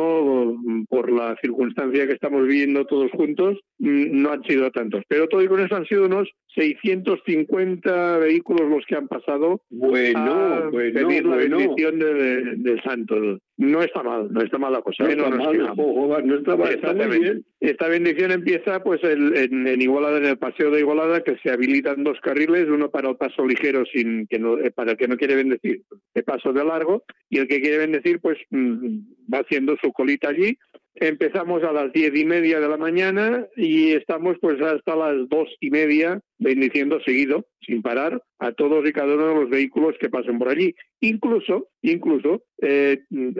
[0.88, 5.04] por la circunstancia que estamos viviendo todos juntos, mm, no han sido tantos.
[5.08, 10.32] Pero todo y con eso han sido unos 650 vehículos los que han pasado bueno,
[10.32, 11.58] a bueno, pedir la bueno.
[11.58, 13.38] bendición del de, santo.
[13.56, 15.04] No está mal, no está mal la cosa.
[15.04, 15.12] No ¿eh?
[15.14, 17.44] está mal, ojo, no está mal, está muy bien.
[17.60, 21.50] Esta bendición empieza pues el- en, en Igualada, en el paseo de Igualada, que se
[21.50, 25.08] habilitan dos carriles, uno para el paso ligero sin que no, eh, para el que
[25.08, 25.82] no quiere bendecir,
[26.14, 28.98] el paso de largo, y el que quiere bendecir pues mm,
[29.32, 30.58] va haciendo su colita allí.
[30.94, 35.48] Empezamos a las diez y media de la mañana y estamos pues hasta las dos
[35.60, 40.10] y media bendiciendo seguido, sin parar, a todos y cada uno de los vehículos que
[40.10, 40.74] pasen por allí.
[41.00, 43.30] Incluso, incluso, eh, mm,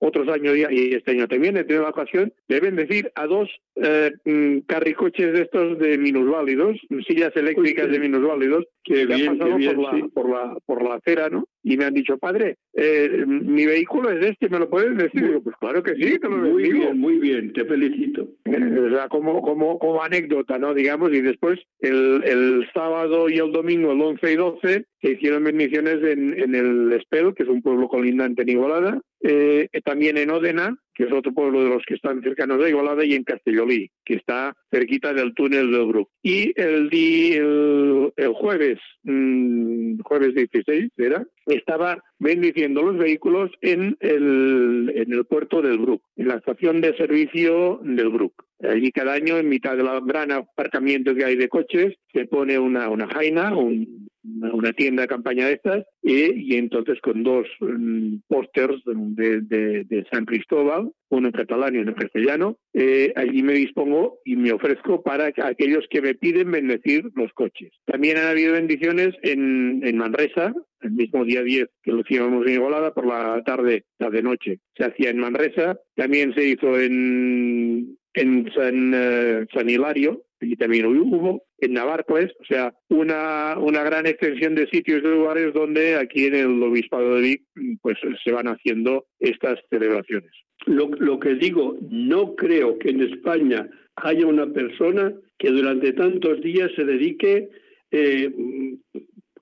[0.00, 4.12] otros años y este año también he tenido la ocasión de bendecir a dos eh,
[4.24, 9.74] mm, carricoches de estos de minusválidos, sillas eléctricas de minusválidos, que bien, han pasado bien,
[9.76, 10.02] por, la, sí.
[10.14, 11.44] por, la, por la acera, ¿no?
[11.68, 15.22] y me han dicho, padre, eh, mi vehículo es este, ¿me lo puedes decir?
[15.26, 16.78] Digo, pues claro que sí, te lo Muy digo.
[16.78, 18.26] bien, muy bien, te felicito.
[18.46, 20.72] Eh, O sea, como, como, como anécdota, ¿no?
[20.72, 25.44] Digamos, y después el, el sábado y el domingo, el 11 y 12, se hicieron
[25.44, 30.30] bendiciones en, en el Espel, que es un pueblo colindante en Igualada, eh, también en
[30.30, 33.88] Ódena, que es otro pueblo de los que están cercanos de Igualada, y en Castellolí,
[34.04, 36.10] que está cerquita del túnel del Bruc.
[36.24, 41.24] Y el, el, el jueves, mm, jueves 16, ¿era?
[41.46, 46.96] Estaba bendiciendo los vehículos en el, en el puerto del Bruc, en la estación de
[46.96, 48.44] servicio del Bruc.
[48.60, 52.58] Allí cada año, en mitad de la gran aparcamiento que hay de coches, se pone
[52.58, 57.46] una, una jaina, un, una, tienda de campaña de estas, y, y entonces con dos
[57.60, 63.54] de, de, de San Cristóbal, uno en catalán y uno en castellano, eh, allí me
[63.54, 67.70] dispongo y me ofrezco para que- aquellos que me piden bendecir los coches.
[67.86, 72.52] También han habido bendiciones en, en Manresa, el mismo día 10 que lo hicimos en
[72.54, 74.58] Igualada, por la tarde, tarde-noche.
[74.76, 80.86] Se hacía en Manresa, también se hizo en, en San, eh, San Hilario, y también
[80.86, 86.26] hubo, en Navarcles, o sea, una, una gran extensión de sitios y lugares donde aquí
[86.26, 87.42] en el Obispado de Vic
[87.82, 90.30] pues se van haciendo estas celebraciones.
[90.66, 96.40] Lo, lo que digo, no creo que en España haya una persona que durante tantos
[96.40, 97.48] días se dedique
[97.90, 98.30] eh,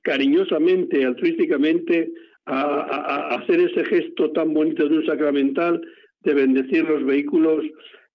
[0.02, 2.12] cariñosamente, altruísticamente,
[2.48, 5.80] a hacer ese gesto tan bonito de un sacramental
[6.22, 7.64] de bendecir los vehículos,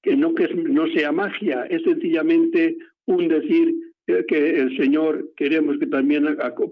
[0.03, 3.73] que no, que no sea magia, es sencillamente un decir
[4.07, 6.25] eh, que el Señor queremos que también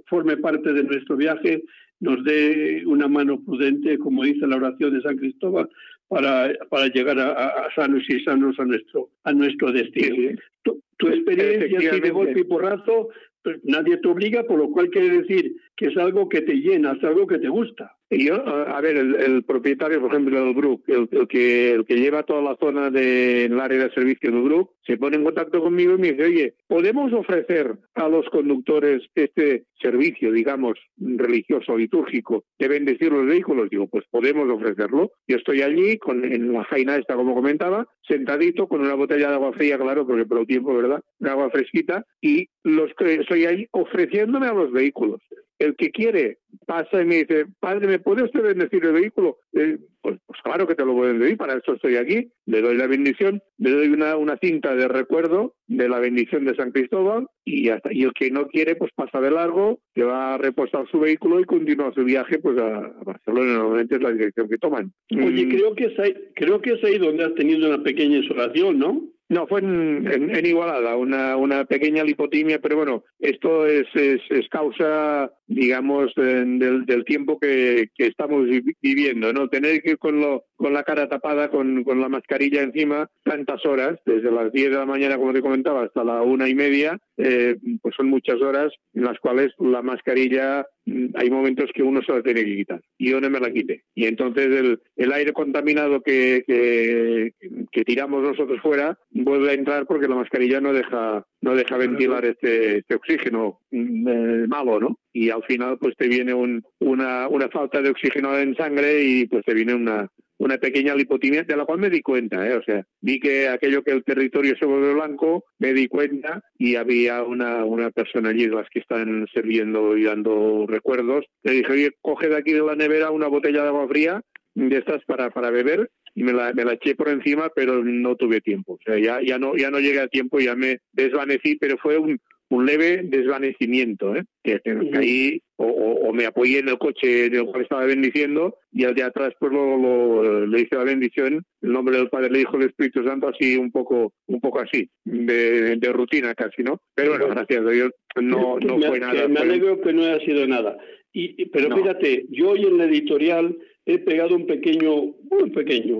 [0.07, 1.63] forme parte de nuestro viaje,
[1.99, 5.69] nos dé una mano prudente, como dice la oración de San Cristóbal,
[6.07, 10.37] para, para llegar a, a- sanos y sanos a nuestro, a nuestro destino.
[10.63, 13.09] Tu, tu experiencia así de golpe y porrazo,
[13.43, 16.91] pues, nadie te obliga, por lo cual quiere decir que es algo que te llena,
[16.91, 17.95] es algo que te gusta.
[18.09, 22.23] Y yo, a ver, el, propietario, por ejemplo, del Brook, el, que, el que lleva
[22.23, 25.99] toda la zona del área de servicio del Brook, se pone en contacto conmigo y
[25.99, 33.13] me dice, oye, ¿podemos ofrecer a los conductores este servicio, digamos, religioso, litúrgico, de bendecir
[33.13, 33.69] los vehículos?
[33.69, 35.13] Digo, pues podemos ofrecerlo.
[35.29, 39.35] Yo estoy allí, con, en la jaina esta, como comentaba, sentadito, con una botella de
[39.35, 41.01] agua fría, claro, porque por el tiempo, ¿verdad?
[41.19, 45.21] De agua fresquita, y los estoy ahí ofreciéndome a los vehículos.
[45.59, 49.37] El que quiere pasa y me dice, padre, ¿me puede usted bendecir el vehículo?
[49.53, 52.31] Eh, pues, pues claro que te lo puedo bendecir, para eso estoy aquí.
[52.45, 56.55] Le doy la bendición, le doy una, una cinta de recuerdo de la bendición de
[56.55, 57.91] San Cristóbal y ya está.
[57.91, 61.39] Y el que no quiere, pues pasa de largo, que va a reposar su vehículo
[61.41, 63.53] y continúa su viaje pues a, a Barcelona.
[63.55, 64.93] Normalmente es la dirección que toman.
[65.11, 68.17] Oye, Mm, creo que es ahí, creo que es ahí donde has tenido una pequeña
[68.17, 69.01] insolación, ¿no?
[69.31, 74.19] No, fue en, en- en Igualada, una, una pequeña lipotimia, pero bueno, esto es, es,
[74.31, 79.49] es causa, digamos, del, del tiempo que, que estamos vi- viviendo, ¿no?
[79.49, 83.65] Tener que ir con, lo, con la cara tapada, con, con la mascarilla encima, tantas
[83.65, 86.97] horas, desde las 10 de la mañana, como te comentaba, hasta la una y media,
[87.17, 92.01] eh, pues son muchas horas en las cuales la mascarilla mm, hay momentos que uno
[92.01, 95.11] se la tiene que quitar y yo no me la quité y entonces el, el
[95.11, 97.33] aire contaminado que, que,
[97.71, 102.23] que tiramos nosotros fuera vuelve a entrar porque la mascarilla no deja no deja ventilar
[102.23, 107.27] este, este oxígeno mm, eh, malo no y al final pues te viene un, una,
[107.27, 111.55] una falta de oxígeno en sangre y pues te viene una una pequeña lipotimia de
[111.55, 112.55] la cual me di cuenta, ¿eh?
[112.55, 116.75] o sea, vi que aquello que el territorio se vuelve blanco, me di cuenta y
[116.75, 121.25] había una, una persona allí las que están sirviendo y dando recuerdos.
[121.43, 124.21] Le dije, oye, coge de aquí de la nevera una botella de agua fría
[124.55, 128.15] de estas para, para beber y me la, me la eché por encima, pero no
[128.15, 128.73] tuve tiempo.
[128.73, 131.97] O sea, ya, ya, no, ya no llegué a tiempo, ya me desvanecí, pero fue
[131.97, 132.19] un,
[132.49, 134.23] un leve desvanecimiento, ¿eh?
[134.43, 138.95] que, que caí o, me apoyé en el coche del cual estaba bendiciendo y al
[138.95, 142.57] de atrás pues lo, lo- le hice la bendición, el nombre del Padre, el Hijo,
[142.57, 146.81] el Espíritu Santo, así un poco un poco así, de, de rutina casi, ¿no?
[146.95, 149.27] Pero bueno, gracias a Dios no, no me, fue nada.
[149.27, 150.77] me fue- alegro que no haya sido nada.
[151.13, 151.77] Y, pero No.
[151.77, 154.95] fíjate, yo hoy en la editorial he pegado un pequeño,
[155.29, 155.97] muy pequeño,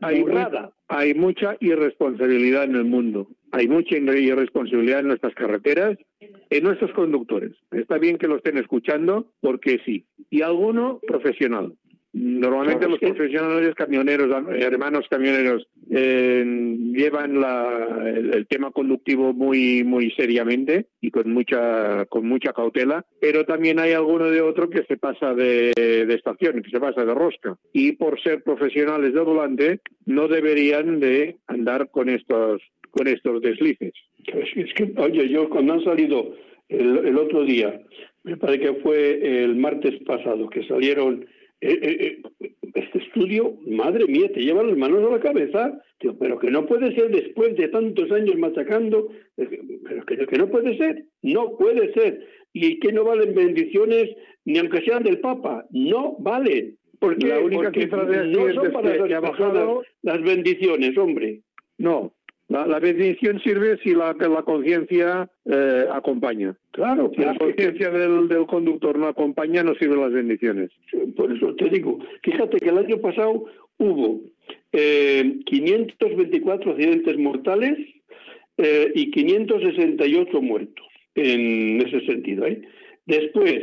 [0.02, 0.70] hay, burrada.
[0.88, 3.28] hay mucha irresponsabilidad en el mundo.
[3.52, 7.52] Hay mucha irresponsabilidad en nuestras carreteras, en nuestros conductores.
[7.72, 10.06] Está bien que lo estén escuchando porque sí.
[10.28, 11.72] Y alguno profesional.
[12.12, 16.44] Normalmente los profesionales camioneros, hermanos camioneros, eh,
[16.92, 23.06] llevan la- el, el tema conductivo muy muy seriamente y con mucha con mucha cautela,
[23.20, 27.04] pero también hay alguno de otro que se pasa de, de estación, que se pasa
[27.04, 27.56] de rosca.
[27.72, 33.92] Y por ser profesionales de volante, no deberían de andar con estos con estos deslices.
[34.26, 36.34] Es que, es que, oye, yo cuando han salido
[36.68, 37.80] el, el otro día,
[38.24, 41.24] me parece que fue el martes pasado, que salieron
[41.60, 46.16] eh, eh, eh, este estudio, madre mía, te llevan las manos a la cabeza, Tío,
[46.18, 50.76] pero que no puede ser después de tantos años machacando, pero que, que no puede
[50.78, 52.26] ser, no puede ser.
[52.52, 54.08] Y que no valen bendiciones
[54.44, 56.76] ni aunque sean del Papa, no valen.
[56.98, 59.82] Porque La única Porque cifra de no son para que- las que ha personas bajado-
[60.02, 61.42] las bendiciones, hombre.
[61.78, 62.12] No,
[62.50, 66.54] la, la bendición sirve si la, la conciencia eh, acompaña.
[66.72, 70.70] Claro, Si la conciencia del, del conductor no acompaña, no sirven las bendiciones.
[71.16, 73.44] Por eso te digo, fíjate que el año pasado
[73.78, 74.20] hubo
[74.72, 77.78] eh, 524 accidentes mortales
[78.58, 80.84] eh, y 568 muertos
[81.14, 82.46] en ese sentido.
[82.46, 82.60] ¿eh?
[83.06, 83.60] Después,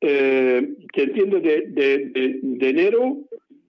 [0.00, 3.18] eh, te entiendo, de, de- de- de enero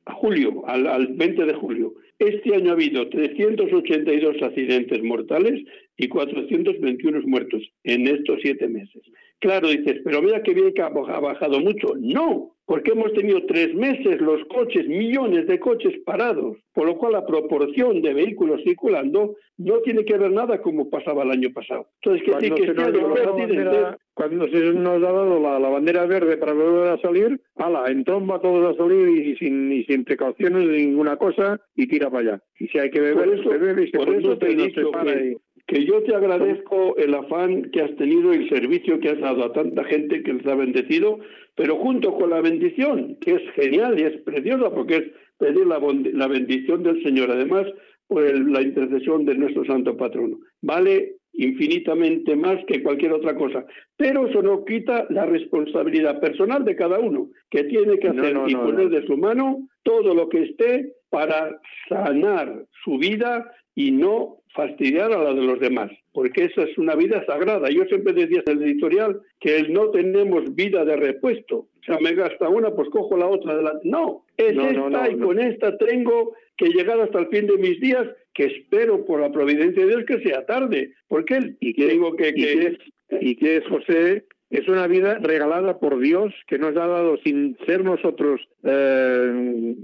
[0.05, 1.93] a julio, al, al 20 de julio.
[2.21, 5.59] Este año ha habido 382 accidentes mortales
[5.97, 9.01] y 421 muertos en estos siete meses.
[9.39, 11.95] Claro, dices, pero mira que bien que ha bajado mucho.
[11.99, 17.11] No, porque hemos tenido tres meses los coches, millones de coches parados, por lo cual
[17.11, 21.87] la proporción de vehículos circulando no tiene que ver nada como pasaba el año pasado.
[22.01, 25.59] Entonces, que sí Cuando que se, nos la bandera, cuando se nos ha dado la,
[25.59, 29.69] la bandera verde para volver a salir, ala, en tromba todos a salir y sin,
[29.73, 32.43] y sin precauciones de ninguna cosa y tira para allá.
[32.57, 34.49] Y si hay que beber, Por eso- se bebe y se por eso conduce te
[34.49, 35.35] y he no dicho se para que- y-
[35.67, 39.43] que yo te agradezco el afán que has tenido y el servicio que has dado
[39.45, 41.19] a tanta gente que les ha bendecido,
[41.55, 45.03] pero junto con la bendición, que es genial y es preciosa, porque es
[45.37, 45.79] pedir la,
[46.13, 47.65] la bendición del Señor, además
[48.07, 50.37] por el- la intercesión de nuestro Santo Patrono.
[50.61, 56.75] Vale infinitamente más que cualquier otra cosa, pero eso no quita la responsabilidad personal de
[56.75, 60.27] cada uno, que tiene que hacer no, y no, poner de su mano todo lo
[60.27, 61.57] que esté para
[61.87, 66.95] sanar su vida y no fastidiar a la de los demás, porque esa es una
[66.95, 67.69] vida sagrada.
[67.69, 71.57] Yo siempre decía en el editorial que no tenemos vida de repuesto.
[71.57, 73.55] O sea, me gasta una, pues cojo la otra.
[73.55, 73.79] De la...
[73.83, 77.47] No, es No, esta no, no, y con esta tengo que llegar hasta el fin
[77.47, 81.57] de mis días, que espero por la providencia de Dios que sea tarde, porque él
[81.59, 82.29] y que, tengo que...
[82.29, 82.77] y que- que es,
[83.21, 87.57] y que es, José, es una vida regalada por Dios que nos ha dado sin
[87.65, 89.75] ser nosotros eh,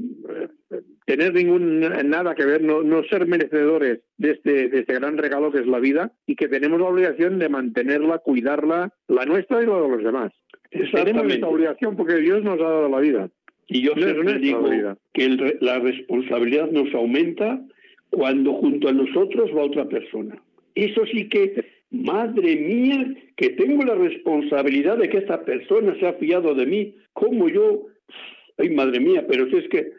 [1.07, 5.53] tener ningún nada que ver, no, no ser merecedores de este, de este gran regalo
[5.53, 9.65] que es la vida y que tenemos la obligación de mantenerla, cuidarla, la nuestra y
[9.65, 10.33] la de los demás.
[10.69, 13.29] Tenemos esta obligación porque Dios nos ha dado la vida.
[13.69, 14.97] Y yo No siempre digo vida.
[15.13, 17.61] que el la responsabilidad nos aumenta
[18.09, 20.35] cuando junto a nosotros va otra persona.
[20.75, 26.13] Eso sí que, madre mía, que tengo la responsabilidad de que esta persona se ha
[26.13, 27.87] fiado de mí, como yo,
[28.57, 29.93] ay madre mía, pero si es que,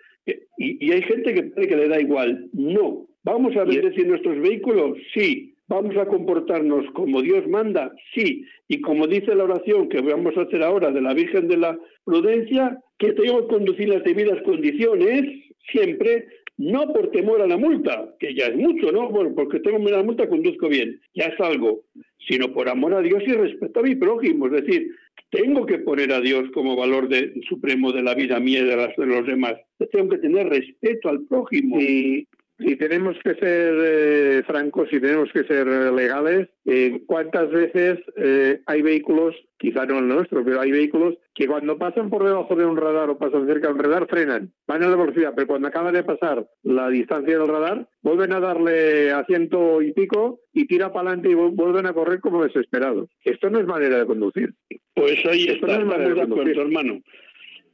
[0.59, 2.49] y, y hay gente que cree que le da igual.
[2.53, 5.55] No, vamos a bendecir nuestros vehículos, sí.
[5.69, 8.45] Vamos a comportarnos como Dios manda, sí.
[8.69, 11.79] Y como dice la oración que vamos a hacer ahora de la Virgen de la
[12.05, 15.25] Prudencia, que tenemos que conducir las debidas condiciones,
[15.71, 16.27] siempre,
[16.57, 19.11] no por temor a la multa, que ya es mucho, ¿no?
[19.11, 21.83] Bueno, porque tengo una multa, conduzco bien, ya es algo,
[22.27, 24.47] sino por amor a Dios y respeto a mi prójimo.
[24.47, 24.89] Es decir,
[25.31, 28.77] tengo que poner a Dios como valor de- supremo de la vida mía y de,
[28.77, 29.55] las, de los demás.
[29.91, 31.81] Tengo que tener respeto al prójimo.
[31.81, 32.28] Y,
[32.59, 36.49] y tenemos que ser eh, francos y tenemos que ser legales.
[36.65, 41.79] Eh, ¿Cuántas veces eh, hay vehículos, quizá no el nuestro, pero hay vehículos que cuando
[41.79, 44.89] pasan por debajo de un radar o pasan cerca de un radar frenan, van a
[44.89, 49.25] la velocidad, pero cuando acaban de pasar la distancia del radar, vuelven a darle a
[49.25, 53.09] ciento y pico y tira para adelante y vu- vuelven a correr como desesperados.
[53.25, 54.53] Esto no es manera de conducir.
[54.95, 57.01] Pues ahí Esto está, no es manera de de acuerdo, hermano.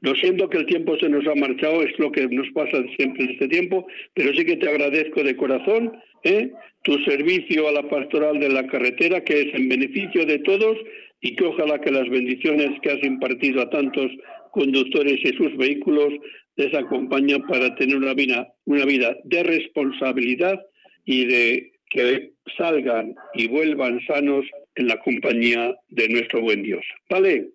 [0.05, 3.25] Lo siento que el tiempo se nos ha marchado, es lo que nos pasa siempre
[3.25, 6.51] en este tiempo, pero sí que te agradezco de corazón ¿eh?
[6.83, 10.77] tu servicio a la pastoral de la carretera, que es en beneficio de todos
[11.23, 14.11] y que ojalá que las bendiciones que has impartido a tantos
[14.51, 16.13] conductores y sus vehículos
[16.57, 20.61] les acompañen para tener una vida, una vida de responsabilidad
[21.07, 24.45] y de que salgan y vuelvan sanos
[24.77, 26.85] en la compañía de nuestro buen Dios.
[27.11, 27.51] ¿Vale?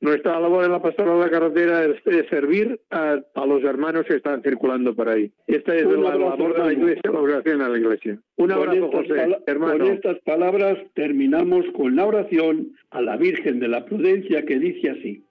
[0.00, 4.42] Nuestra labor en la pastoral de la carretera es, servir a, los hermanos que están
[4.42, 5.30] circulando por ahí.
[5.46, 8.18] Esta es la labor de la iglesia, la oración a la iglesia.
[8.36, 9.84] Un abrazo, José, hermano.
[9.84, 14.90] Con estas palabras terminamos con la oración a la Virgen de la Prudencia que dice
[14.90, 15.24] así.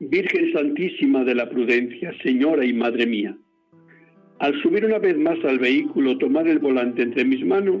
[0.00, 3.36] Virgen Santísima de la Prudencia, Señora y Madre mía,
[4.40, 7.80] al subir una vez más al vehículo, tomar el volante entre mis manos,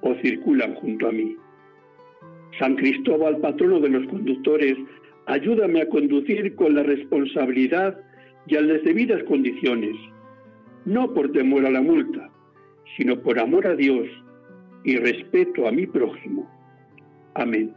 [0.00, 1.36] o circulan junto a mí.
[2.58, 4.76] San Cristóbal, patrono de los conductores,
[5.26, 7.98] ayúdame a conducir con la responsabilidad
[8.46, 9.94] y a las debidas condiciones,
[10.84, 12.30] no por temor a la multa,
[12.96, 14.06] sino por amor a Dios
[14.84, 16.48] y respeto a mi prójimo.
[17.34, 17.74] Amén.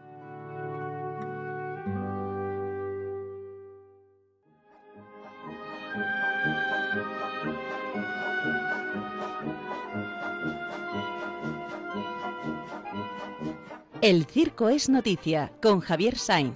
[14.02, 16.56] El Circo es Noticia con Javier Sainz.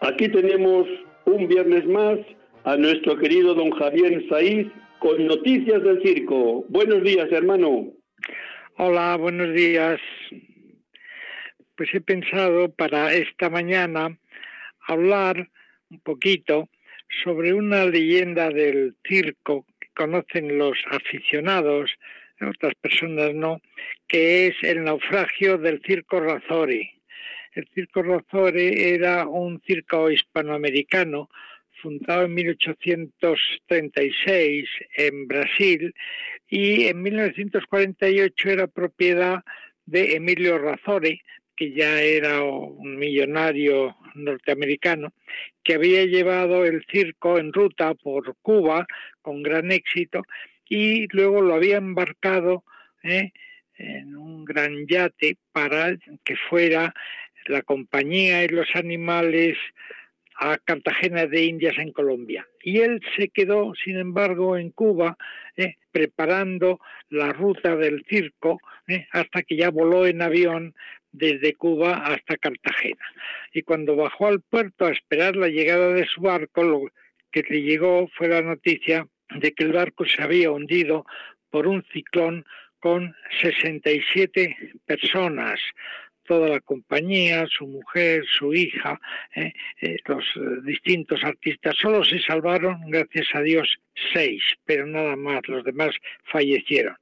[0.00, 0.86] Aquí tenemos
[1.24, 2.18] un viernes más
[2.64, 6.64] a nuestro querido don Javier Sainz con noticias del circo.
[6.68, 7.92] Buenos días, hermano.
[8.76, 9.98] Hola, buenos días.
[11.74, 14.18] Pues he pensado para esta mañana
[14.86, 15.48] hablar
[15.90, 16.68] un poquito
[17.22, 21.90] sobre una leyenda del circo conocen los aficionados,
[22.40, 23.60] otras personas no,
[24.08, 26.90] que es el naufragio del circo Razori.
[27.52, 31.28] El circo Razori era un circo hispanoamericano
[31.82, 35.94] fundado en 1836 en Brasil
[36.48, 39.44] y en 1948 era propiedad
[39.86, 41.22] de Emilio Razori,
[41.60, 45.12] que ya era un millonario norteamericano,
[45.62, 48.86] que había llevado el circo en ruta por Cuba
[49.20, 50.22] con gran éxito
[50.66, 52.64] y luego lo había embarcado
[53.02, 53.32] ¿eh?
[53.76, 56.94] en un gran yate para que fuera
[57.44, 59.58] la compañía y los animales
[60.36, 62.46] a Cartagena de Indias en Colombia.
[62.62, 65.18] Y él se quedó, sin embargo, en Cuba,
[65.58, 65.76] ¿eh?
[65.92, 66.80] preparando
[67.10, 68.58] la ruta del circo,
[68.88, 69.06] ¿eh?
[69.12, 70.74] hasta que ya voló en avión
[71.12, 73.04] desde Cuba hasta Cartagena.
[73.52, 76.82] Y cuando bajó al puerto a esperar la llegada de su barco, lo
[77.30, 81.06] que le llegó fue la noticia de que el barco se había hundido
[81.50, 82.44] por un ciclón
[82.80, 84.56] con 67
[84.86, 85.60] personas,
[86.24, 89.00] toda la compañía, su mujer, su hija,
[89.34, 90.24] eh, eh, los
[90.64, 91.76] distintos artistas.
[91.76, 93.68] Solo se salvaron, gracias a Dios,
[94.12, 95.94] seis, pero nada más, los demás
[96.24, 96.96] fallecieron.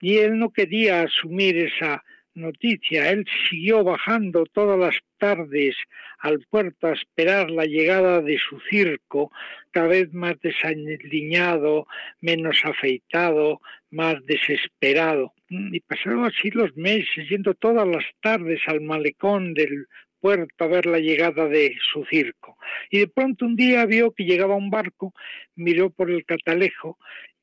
[0.00, 2.04] Y él no quería asumir esa
[2.34, 3.10] noticia.
[3.10, 5.76] Él siguió bajando todas las tardes
[6.18, 9.30] al puerto a esperar la llegada de su circo,
[9.70, 11.86] cada vez más desaliñado,
[12.20, 13.60] menos afeitado,
[13.90, 15.32] más desesperado.
[15.48, 19.86] Y pasaron así los meses, yendo todas las tardes al malecón del
[20.20, 22.56] puerto a ver la llegada de su circo.
[22.90, 25.14] Y de pronto un día vio que llegaba un barco,
[25.54, 26.98] miró por el catalejo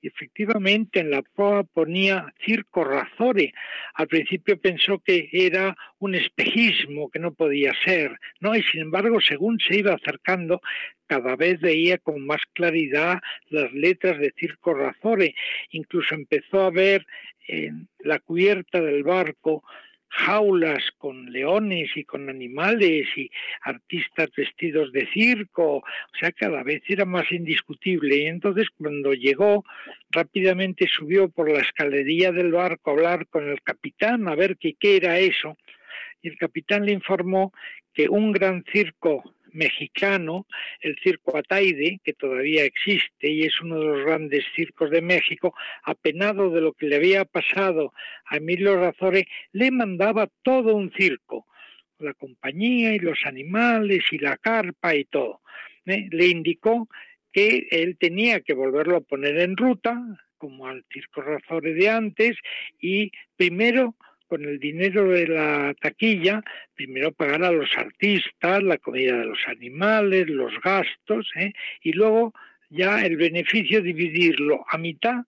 [0.08, 3.54] efectivamente en la proa ponía Circo Razore.
[3.94, 8.56] Al principio pensó que era un espejismo, que no podía ser, ¿no?
[8.56, 10.62] Y sin embargo, según se iba acercando,
[11.08, 13.20] cada vez veía con más claridad
[13.50, 15.36] las letras de Circo Razore.
[15.72, 17.06] Incluso empezó a ver
[17.48, 19.64] en la cubierta del barco
[20.16, 23.30] jaulas con leones y con animales y
[23.62, 25.84] artistas vestidos de circo, o
[26.20, 28.16] sea, cada vez era más indiscutible.
[28.16, 29.66] Y entonces cuando llegó,
[30.12, 34.76] rápidamente subió por la escalería del barco a hablar con el capitán, a ver qué,
[34.80, 35.58] qué era eso.
[36.22, 37.54] Y el capitán le informó
[37.94, 39.24] que un gran circo
[39.56, 40.46] mexicano,
[40.82, 45.56] el Circo Ataide, que todavía existe y es uno de los grandes circos de México,
[45.84, 47.94] apenado de lo que le había pasado
[48.26, 51.48] a Emilio Razore, le mandaba todo un circo,
[52.00, 55.42] la compañía y los animales y la carpa y todo.
[55.86, 56.08] ¿eh?
[56.12, 56.88] Le indicó
[57.32, 60.02] que él tenía que volverlo a poner en ruta,
[60.38, 62.38] como al Circo Razore de antes,
[62.80, 63.96] y primero
[64.28, 69.40] con el dinero de la taquilla, primero pagar a los artistas, la comida de los
[69.48, 71.54] animales, los gastos, ¿eh?
[71.82, 72.34] y luego
[72.70, 75.24] ya el beneficio dividirlo a mitad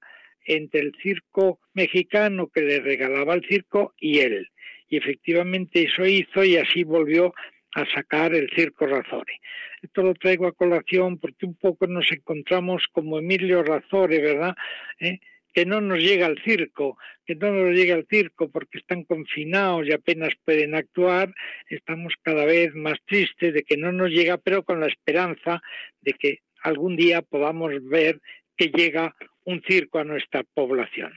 [0.46, 4.50] entre el circo mexicano que le regalaba el circo y él.
[4.90, 7.34] Y efectivamente eso hizo y así volvió
[7.76, 9.40] a sacar el circo Razore.
[9.82, 14.56] Esto lo traigo a colación porque un poco nos encontramos como Emilio Razore, ¿verdad?
[15.00, 15.20] ¿Eh?
[15.58, 19.88] Que no nos llega al circo, que no nos llega al circo porque están confinados
[19.88, 21.34] y apenas pueden actuar,
[21.68, 25.60] estamos cada vez más tristes de que no nos llega, pero con la esperanza
[26.02, 28.22] de que algún día podamos ver
[28.56, 31.12] que llega un circo a nuestra población.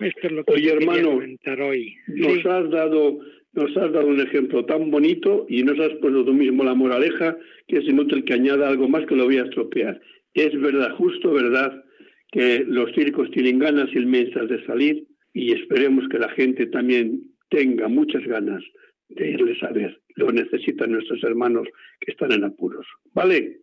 [0.00, 1.94] Esto es lo que Oye, hermano, comentar hoy.
[2.08, 3.20] Nos has dado
[3.52, 7.36] nos has dado un ejemplo tan bonito y nos has puesto tú mismo la moraleja
[7.68, 10.00] que es inútil que añada algo más que lo voy a estropear.
[10.34, 11.84] Es verdad, justo verdad,
[12.32, 15.04] que los circos tienen ganas inmensas de salir
[15.34, 17.20] y esperemos que la gente también
[17.50, 18.62] tenga muchas ganas
[19.10, 20.00] de irles a ver.
[20.16, 21.68] Lo necesitan nuestros hermanos
[22.00, 22.86] que están en apuros.
[23.12, 23.58] ¿Vale?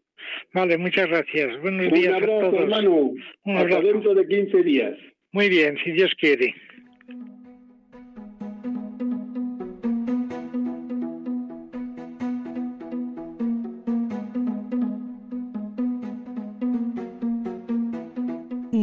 [0.54, 1.60] Vale, muchas gracias.
[1.62, 2.54] Buenos días a todos.
[2.54, 3.14] hermano.
[3.44, 4.98] Un Hasta dentro de 15 días.
[5.32, 6.54] Muy bien, si Dios quiere.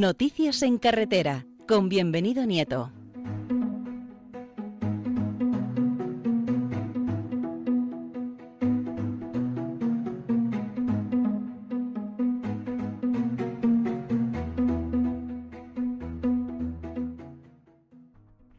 [0.06, 2.92] Noticias en carretera, con bienvenido Nieto.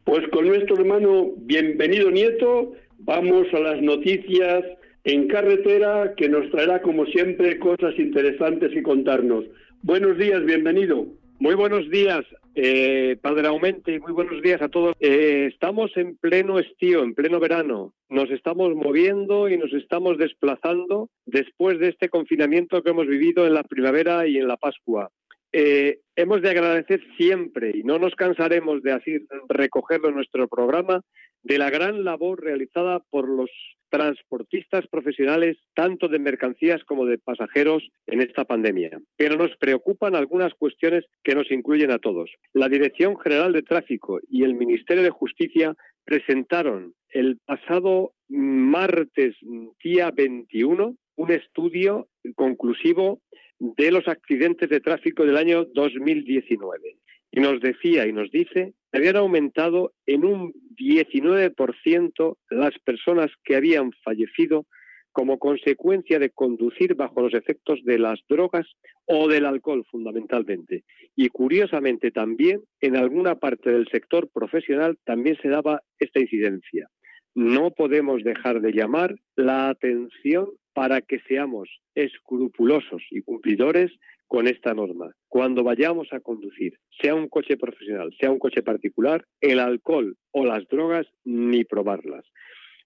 [0.04, 4.64] Pues con nuestro hermano Bienvenido Nieto vamos a las noticias
[5.04, 9.46] en carretera que nos traerá como siempre cosas interesantes y contarnos.
[9.80, 11.06] Buenos días, bienvenido.
[11.40, 12.24] Muy buenos días,
[12.56, 14.96] eh, Padre Aumente, y muy buenos días a todos.
[14.98, 17.94] Eh, estamos en pleno estío, en pleno verano.
[18.08, 23.54] Nos estamos moviendo y nos estamos desplazando después de este confinamiento que hemos vivido en
[23.54, 25.12] la primavera y en la Pascua.
[25.52, 29.18] Eh, hemos de agradecer siempre, y no nos cansaremos de así
[29.48, 31.02] recogerlo en nuestro programa,
[31.44, 33.50] de la gran labor realizada por los
[33.90, 39.00] transportistas profesionales, tanto de mercancías como de pasajeros, en esta pandemia.
[39.16, 42.30] Pero nos preocupan algunas cuestiones que nos incluyen a todos.
[42.52, 45.74] La Dirección General de Tráfico y el Ministerio de Justicia
[46.04, 49.36] presentaron el pasado martes,
[49.82, 53.20] día 21, un estudio conclusivo
[53.58, 56.96] de los accidentes de tráfico del año 2019.
[57.30, 63.92] Y nos decía y nos dice habían aumentado en un 19% las personas que habían
[64.04, 64.66] fallecido
[65.12, 68.66] como consecuencia de conducir bajo los efectos de las drogas
[69.06, 70.84] o del alcohol fundamentalmente.
[71.16, 76.88] Y curiosamente también en alguna parte del sector profesional también se daba esta incidencia.
[77.34, 83.90] No podemos dejar de llamar la atención para que seamos escrupulosos y cumplidores
[84.28, 85.10] con esta norma.
[85.26, 90.44] Cuando vayamos a conducir, sea un coche profesional, sea un coche particular, el alcohol o
[90.44, 92.24] las drogas, ni probarlas.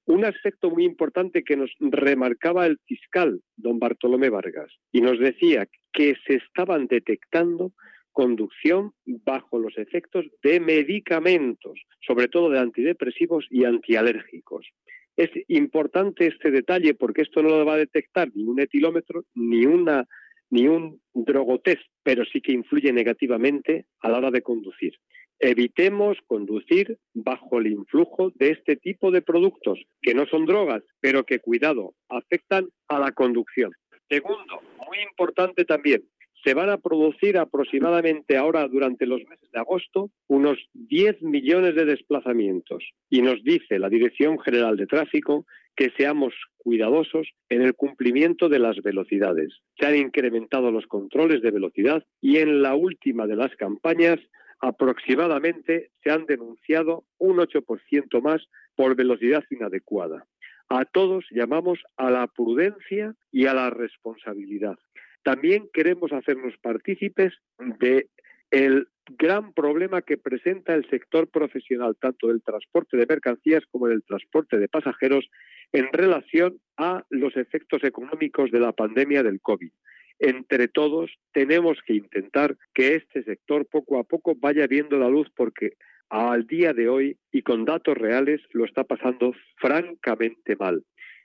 [0.04, 5.68] Un aspecto muy importante que nos remarcaba el fiscal, don Bartolomé Vargas, y nos decía
[5.92, 7.72] que se estaban detectando
[8.12, 14.68] conducción bajo los efectos de medicamentos, sobre todo de antidepresivos y antialérgicos.
[15.16, 19.66] Es importante este detalle porque esto no lo va a detectar ni un etilómetro ni
[19.66, 20.06] una
[20.52, 24.92] ni un drogotest, pero sí que influye negativamente a la hora de conducir.
[25.38, 31.24] Evitemos conducir bajo el influjo de este tipo de productos, que no son drogas, pero
[31.24, 33.72] que, cuidado, afectan a la conducción.
[34.10, 36.04] Segundo, muy importante también,
[36.44, 41.84] se van a producir aproximadamente ahora durante los meses de agosto unos 10 millones de
[41.84, 42.84] desplazamientos.
[43.10, 48.58] Y nos dice la Dirección General de Tráfico que seamos cuidadosos en el cumplimiento de
[48.58, 49.52] las velocidades.
[49.78, 54.18] Se han incrementado los controles de velocidad y en la última de las campañas
[54.60, 60.26] aproximadamente se han denunciado un 8% más por velocidad inadecuada.
[60.68, 64.78] A todos llamamos a la prudencia y a la responsabilidad.
[65.22, 68.08] También queremos hacernos partícipes de
[68.50, 74.02] el gran problema que presenta el sector profesional, tanto del transporte de mercancías como del
[74.04, 75.28] transporte de pasajeros,
[75.72, 79.70] en relación a los efectos económicos de la pandemia del COVID.
[80.18, 85.28] Entre todos tenemos que intentar que este sector poco a poco vaya viendo la luz
[85.34, 85.74] porque
[86.10, 90.84] al día de hoy y con datos reales lo está pasando francamente mal.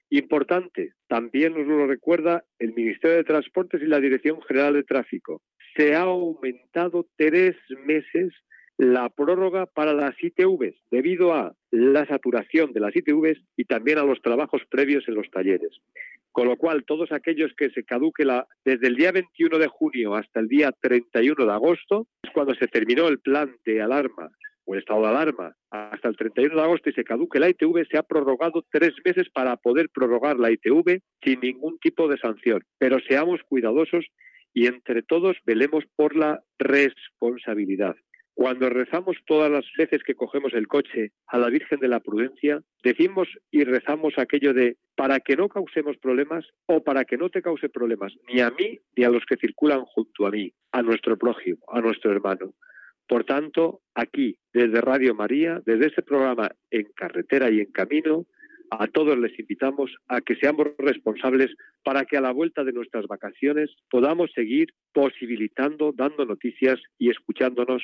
[0.10, 5.42] Importante, también nos lo recuerda el Ministerio de Transportes y la Dirección General de Tráfico.
[5.76, 7.56] Se ha aumentado tres
[7.86, 8.34] meses
[8.78, 14.04] la prórroga para las ITVs debido a la saturación de las ITVs y también a
[14.04, 15.72] los trabajos previos en los talleres.
[16.32, 20.16] Con lo cual, todos aquellos que se caduque la, desde el día 21 de junio
[20.16, 24.30] hasta el día 31 de agosto, es cuando se terminó el plan de alarma
[24.68, 27.88] o el estado de alarma hasta el 31 de agosto y se caduque la ITV,
[27.90, 32.64] se ha prorrogado tres meses para poder prorrogar la ITV sin ningún tipo de sanción.
[32.78, 34.06] Pero seamos cuidadosos
[34.54, 37.96] y entre todos velemos por la responsabilidad.
[38.34, 42.62] Cuando rezamos todas las veces que cogemos el coche a la Virgen de la Prudencia,
[42.84, 47.42] decimos y rezamos aquello de para que no causemos problemas o para que no te
[47.42, 51.18] cause problemas ni a mí ni a los que circulan junto a mí, a nuestro
[51.18, 52.54] prójimo, a nuestro hermano.
[53.08, 58.26] Por tanto, aquí, desde Radio María, desde este programa En Carretera y en Camino,
[58.70, 63.08] a todos les invitamos a que seamos responsables para que a la vuelta de nuestras
[63.08, 67.84] vacaciones podamos seguir posibilitando, dando noticias y escuchándonos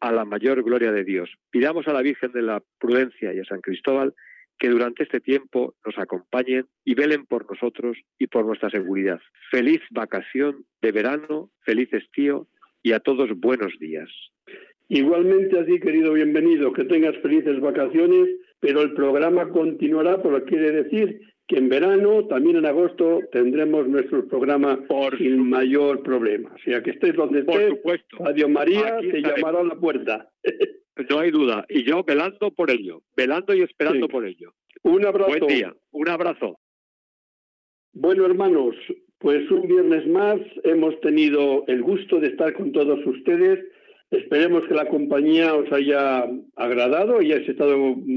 [0.00, 1.30] a la mayor gloria de Dios.
[1.50, 4.14] Pidamos a la Virgen de la Prudencia y a San Cristóbal
[4.58, 9.20] que durante este tiempo nos acompañen y velen por nosotros y por nuestra seguridad.
[9.50, 12.48] Feliz vacación de verano, feliz estío
[12.86, 14.08] y a todos buenos días.
[14.88, 18.28] Igualmente así, querido bienvenido, que tengas felices vacaciones,
[18.60, 23.22] pero el programa continuará, por lo que quiere decir que en verano, también en agosto,
[23.32, 26.52] tendremos nuestro programa por sin mayor problema.
[26.54, 27.72] O sea, que estés donde estés,
[28.20, 30.30] Radio María te llamará a la puerta.
[31.10, 31.66] No hay duda.
[31.68, 34.54] Y yo velando por ello, velando y esperando por ello.
[34.82, 35.28] Un abrazo.
[35.38, 35.74] Buen día.
[35.90, 36.60] Un abrazo.
[37.92, 38.76] Bueno, hermanos,
[39.18, 43.64] pues un viernes más hemos tenido el gusto de estar con todos ustedes.
[44.10, 47.74] Esperemos que la compañía os haya agradado hayáis estado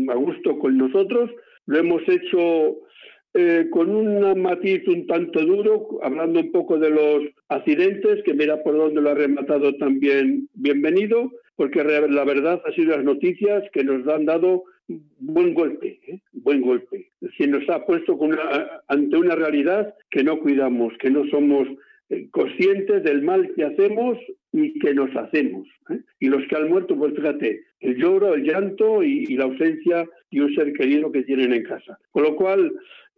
[0.09, 1.31] a gusto con nosotros.
[1.65, 2.79] Lo hemos hecho
[3.33, 8.61] eh, con un matiz un tanto duro, hablando un poco de los accidentes, que mira
[8.63, 13.83] por dónde lo ha rematado también bienvenido, porque la verdad ha sido las noticias que
[13.83, 14.63] nos han dado
[15.19, 16.21] buen golpe, ¿eh?
[16.31, 17.09] buen golpe.
[17.37, 18.17] Si nos ha puesto
[18.87, 21.67] ante una realidad que no cuidamos, que no somos
[22.11, 24.17] eh, conscientes del mal que hacemos
[24.51, 25.67] y que nos hacemos.
[25.89, 25.99] ¿eh?
[26.19, 30.07] Y los que han muerto, pues fíjate, el lloro, el llanto y, y, la ausencia
[30.31, 31.99] de un ser querido que tienen en casa.
[32.11, 32.71] Con lo cual,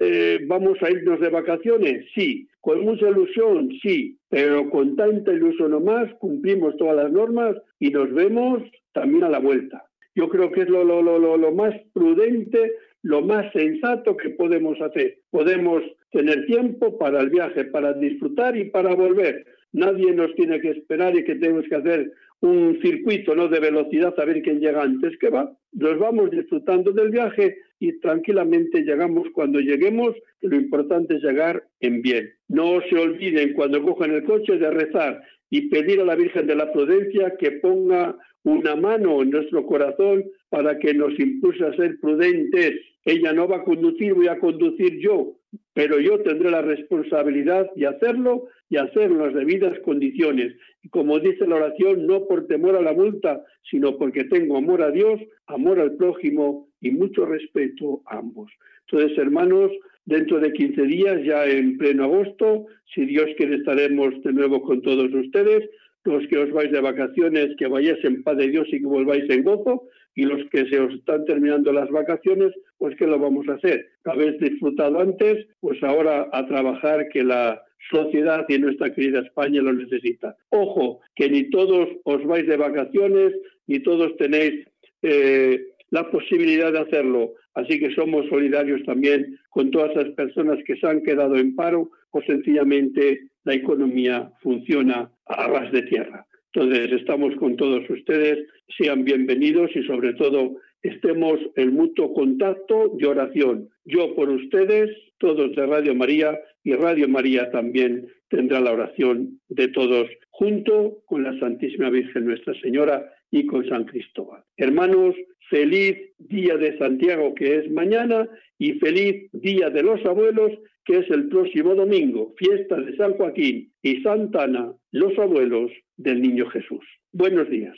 [0.04, 2.08] eh, ¿Vamos a irnos de vacaciones?
[2.16, 2.48] Sí.
[2.60, 3.70] ¿Con mucha ilusión?
[3.84, 4.18] Sí.
[4.30, 8.64] Pero con tanta ilusión nomás cumplimos todas las normas y nos vemos
[8.94, 9.86] también a la vuelta.
[10.16, 12.74] Yo creo que es lo, lo, lo, lo más prudente,
[13.04, 15.20] lo más sensato que podemos hacer.
[15.30, 19.46] Podemos tener tiempo para el viaje, para disfrutar y para volver.
[19.74, 22.12] Nadie nos tiene que esperar y que tenemos que hacer
[22.42, 23.48] un circuito ¿no?
[23.48, 25.52] de velocidad a ver quién llega antes que va.
[25.74, 30.16] Nos vamos disfrutando del viaje y tranquilamente llegamos cuando lleguemos.
[30.42, 32.32] Lo importante es llegar en bien.
[32.48, 36.56] No se olviden cuando cojan el coche de rezar y pedir a la Virgen de
[36.56, 42.00] la Prudencia que ponga una mano en nuestro corazón para que nos impulse a ser
[42.00, 42.74] prudentes.
[43.06, 45.36] Ella no va a conducir, voy a conducir yo,
[45.74, 50.56] pero yo tendré la responsabilidad de hacerlo y hacer las debidas condiciones.
[50.82, 54.82] Y como dice la oración, no por temor a la multa, sino porque tengo amor
[54.82, 58.50] a Dios, amor al prójimo y mucho respeto a ambos.
[58.88, 59.72] Entonces, hermanos,
[60.06, 64.82] dentro de 15 días, ya en pleno agosto, si Dios quiere, estaremos de nuevo con
[64.82, 65.70] todos ustedes.
[66.06, 69.30] Los que os vais de vacaciones, que vayáis en paz de Dios y que volváis
[69.30, 69.90] en gozo.
[70.16, 73.90] Y los que se os están terminando las vacaciones, pues ¿qué lo vamos a hacer?
[74.06, 77.62] Habéis disfrutado antes, pues ahora a trabajar que la
[77.92, 80.36] sociedad y nuestra querida España lo necesita.
[80.50, 83.34] Ojo, que ni todos os vais de vacaciones,
[83.68, 84.66] ni todos tenéis
[85.04, 87.34] eh, la posibilidad de hacerlo.
[87.54, 91.92] Así que somos solidarios también con todas las personas que se han quedado en paro
[92.10, 96.26] o sencillamente la economía funciona a ras de tierra.
[96.52, 98.40] Entonces, estamos con todos ustedes,
[98.76, 103.70] sean bienvenidos y sobre todo estemos en mutuo contacto y oración.
[103.86, 109.68] Yo por ustedes, todos de Radio María y Radio María también tendrá la oración de
[109.68, 114.44] todos junto con la Santísima Virgen Nuestra Señora y con San Cristóbal.
[114.58, 115.16] Hermanos,
[115.50, 118.28] feliz día de Santiago que es mañana
[118.58, 120.52] y feliz día de los abuelos
[120.86, 126.22] que es el próximo domingo, fiesta de San Joaquín y Santa Ana, los abuelos del
[126.22, 126.84] Niño Jesús.
[127.12, 127.78] Buenos días.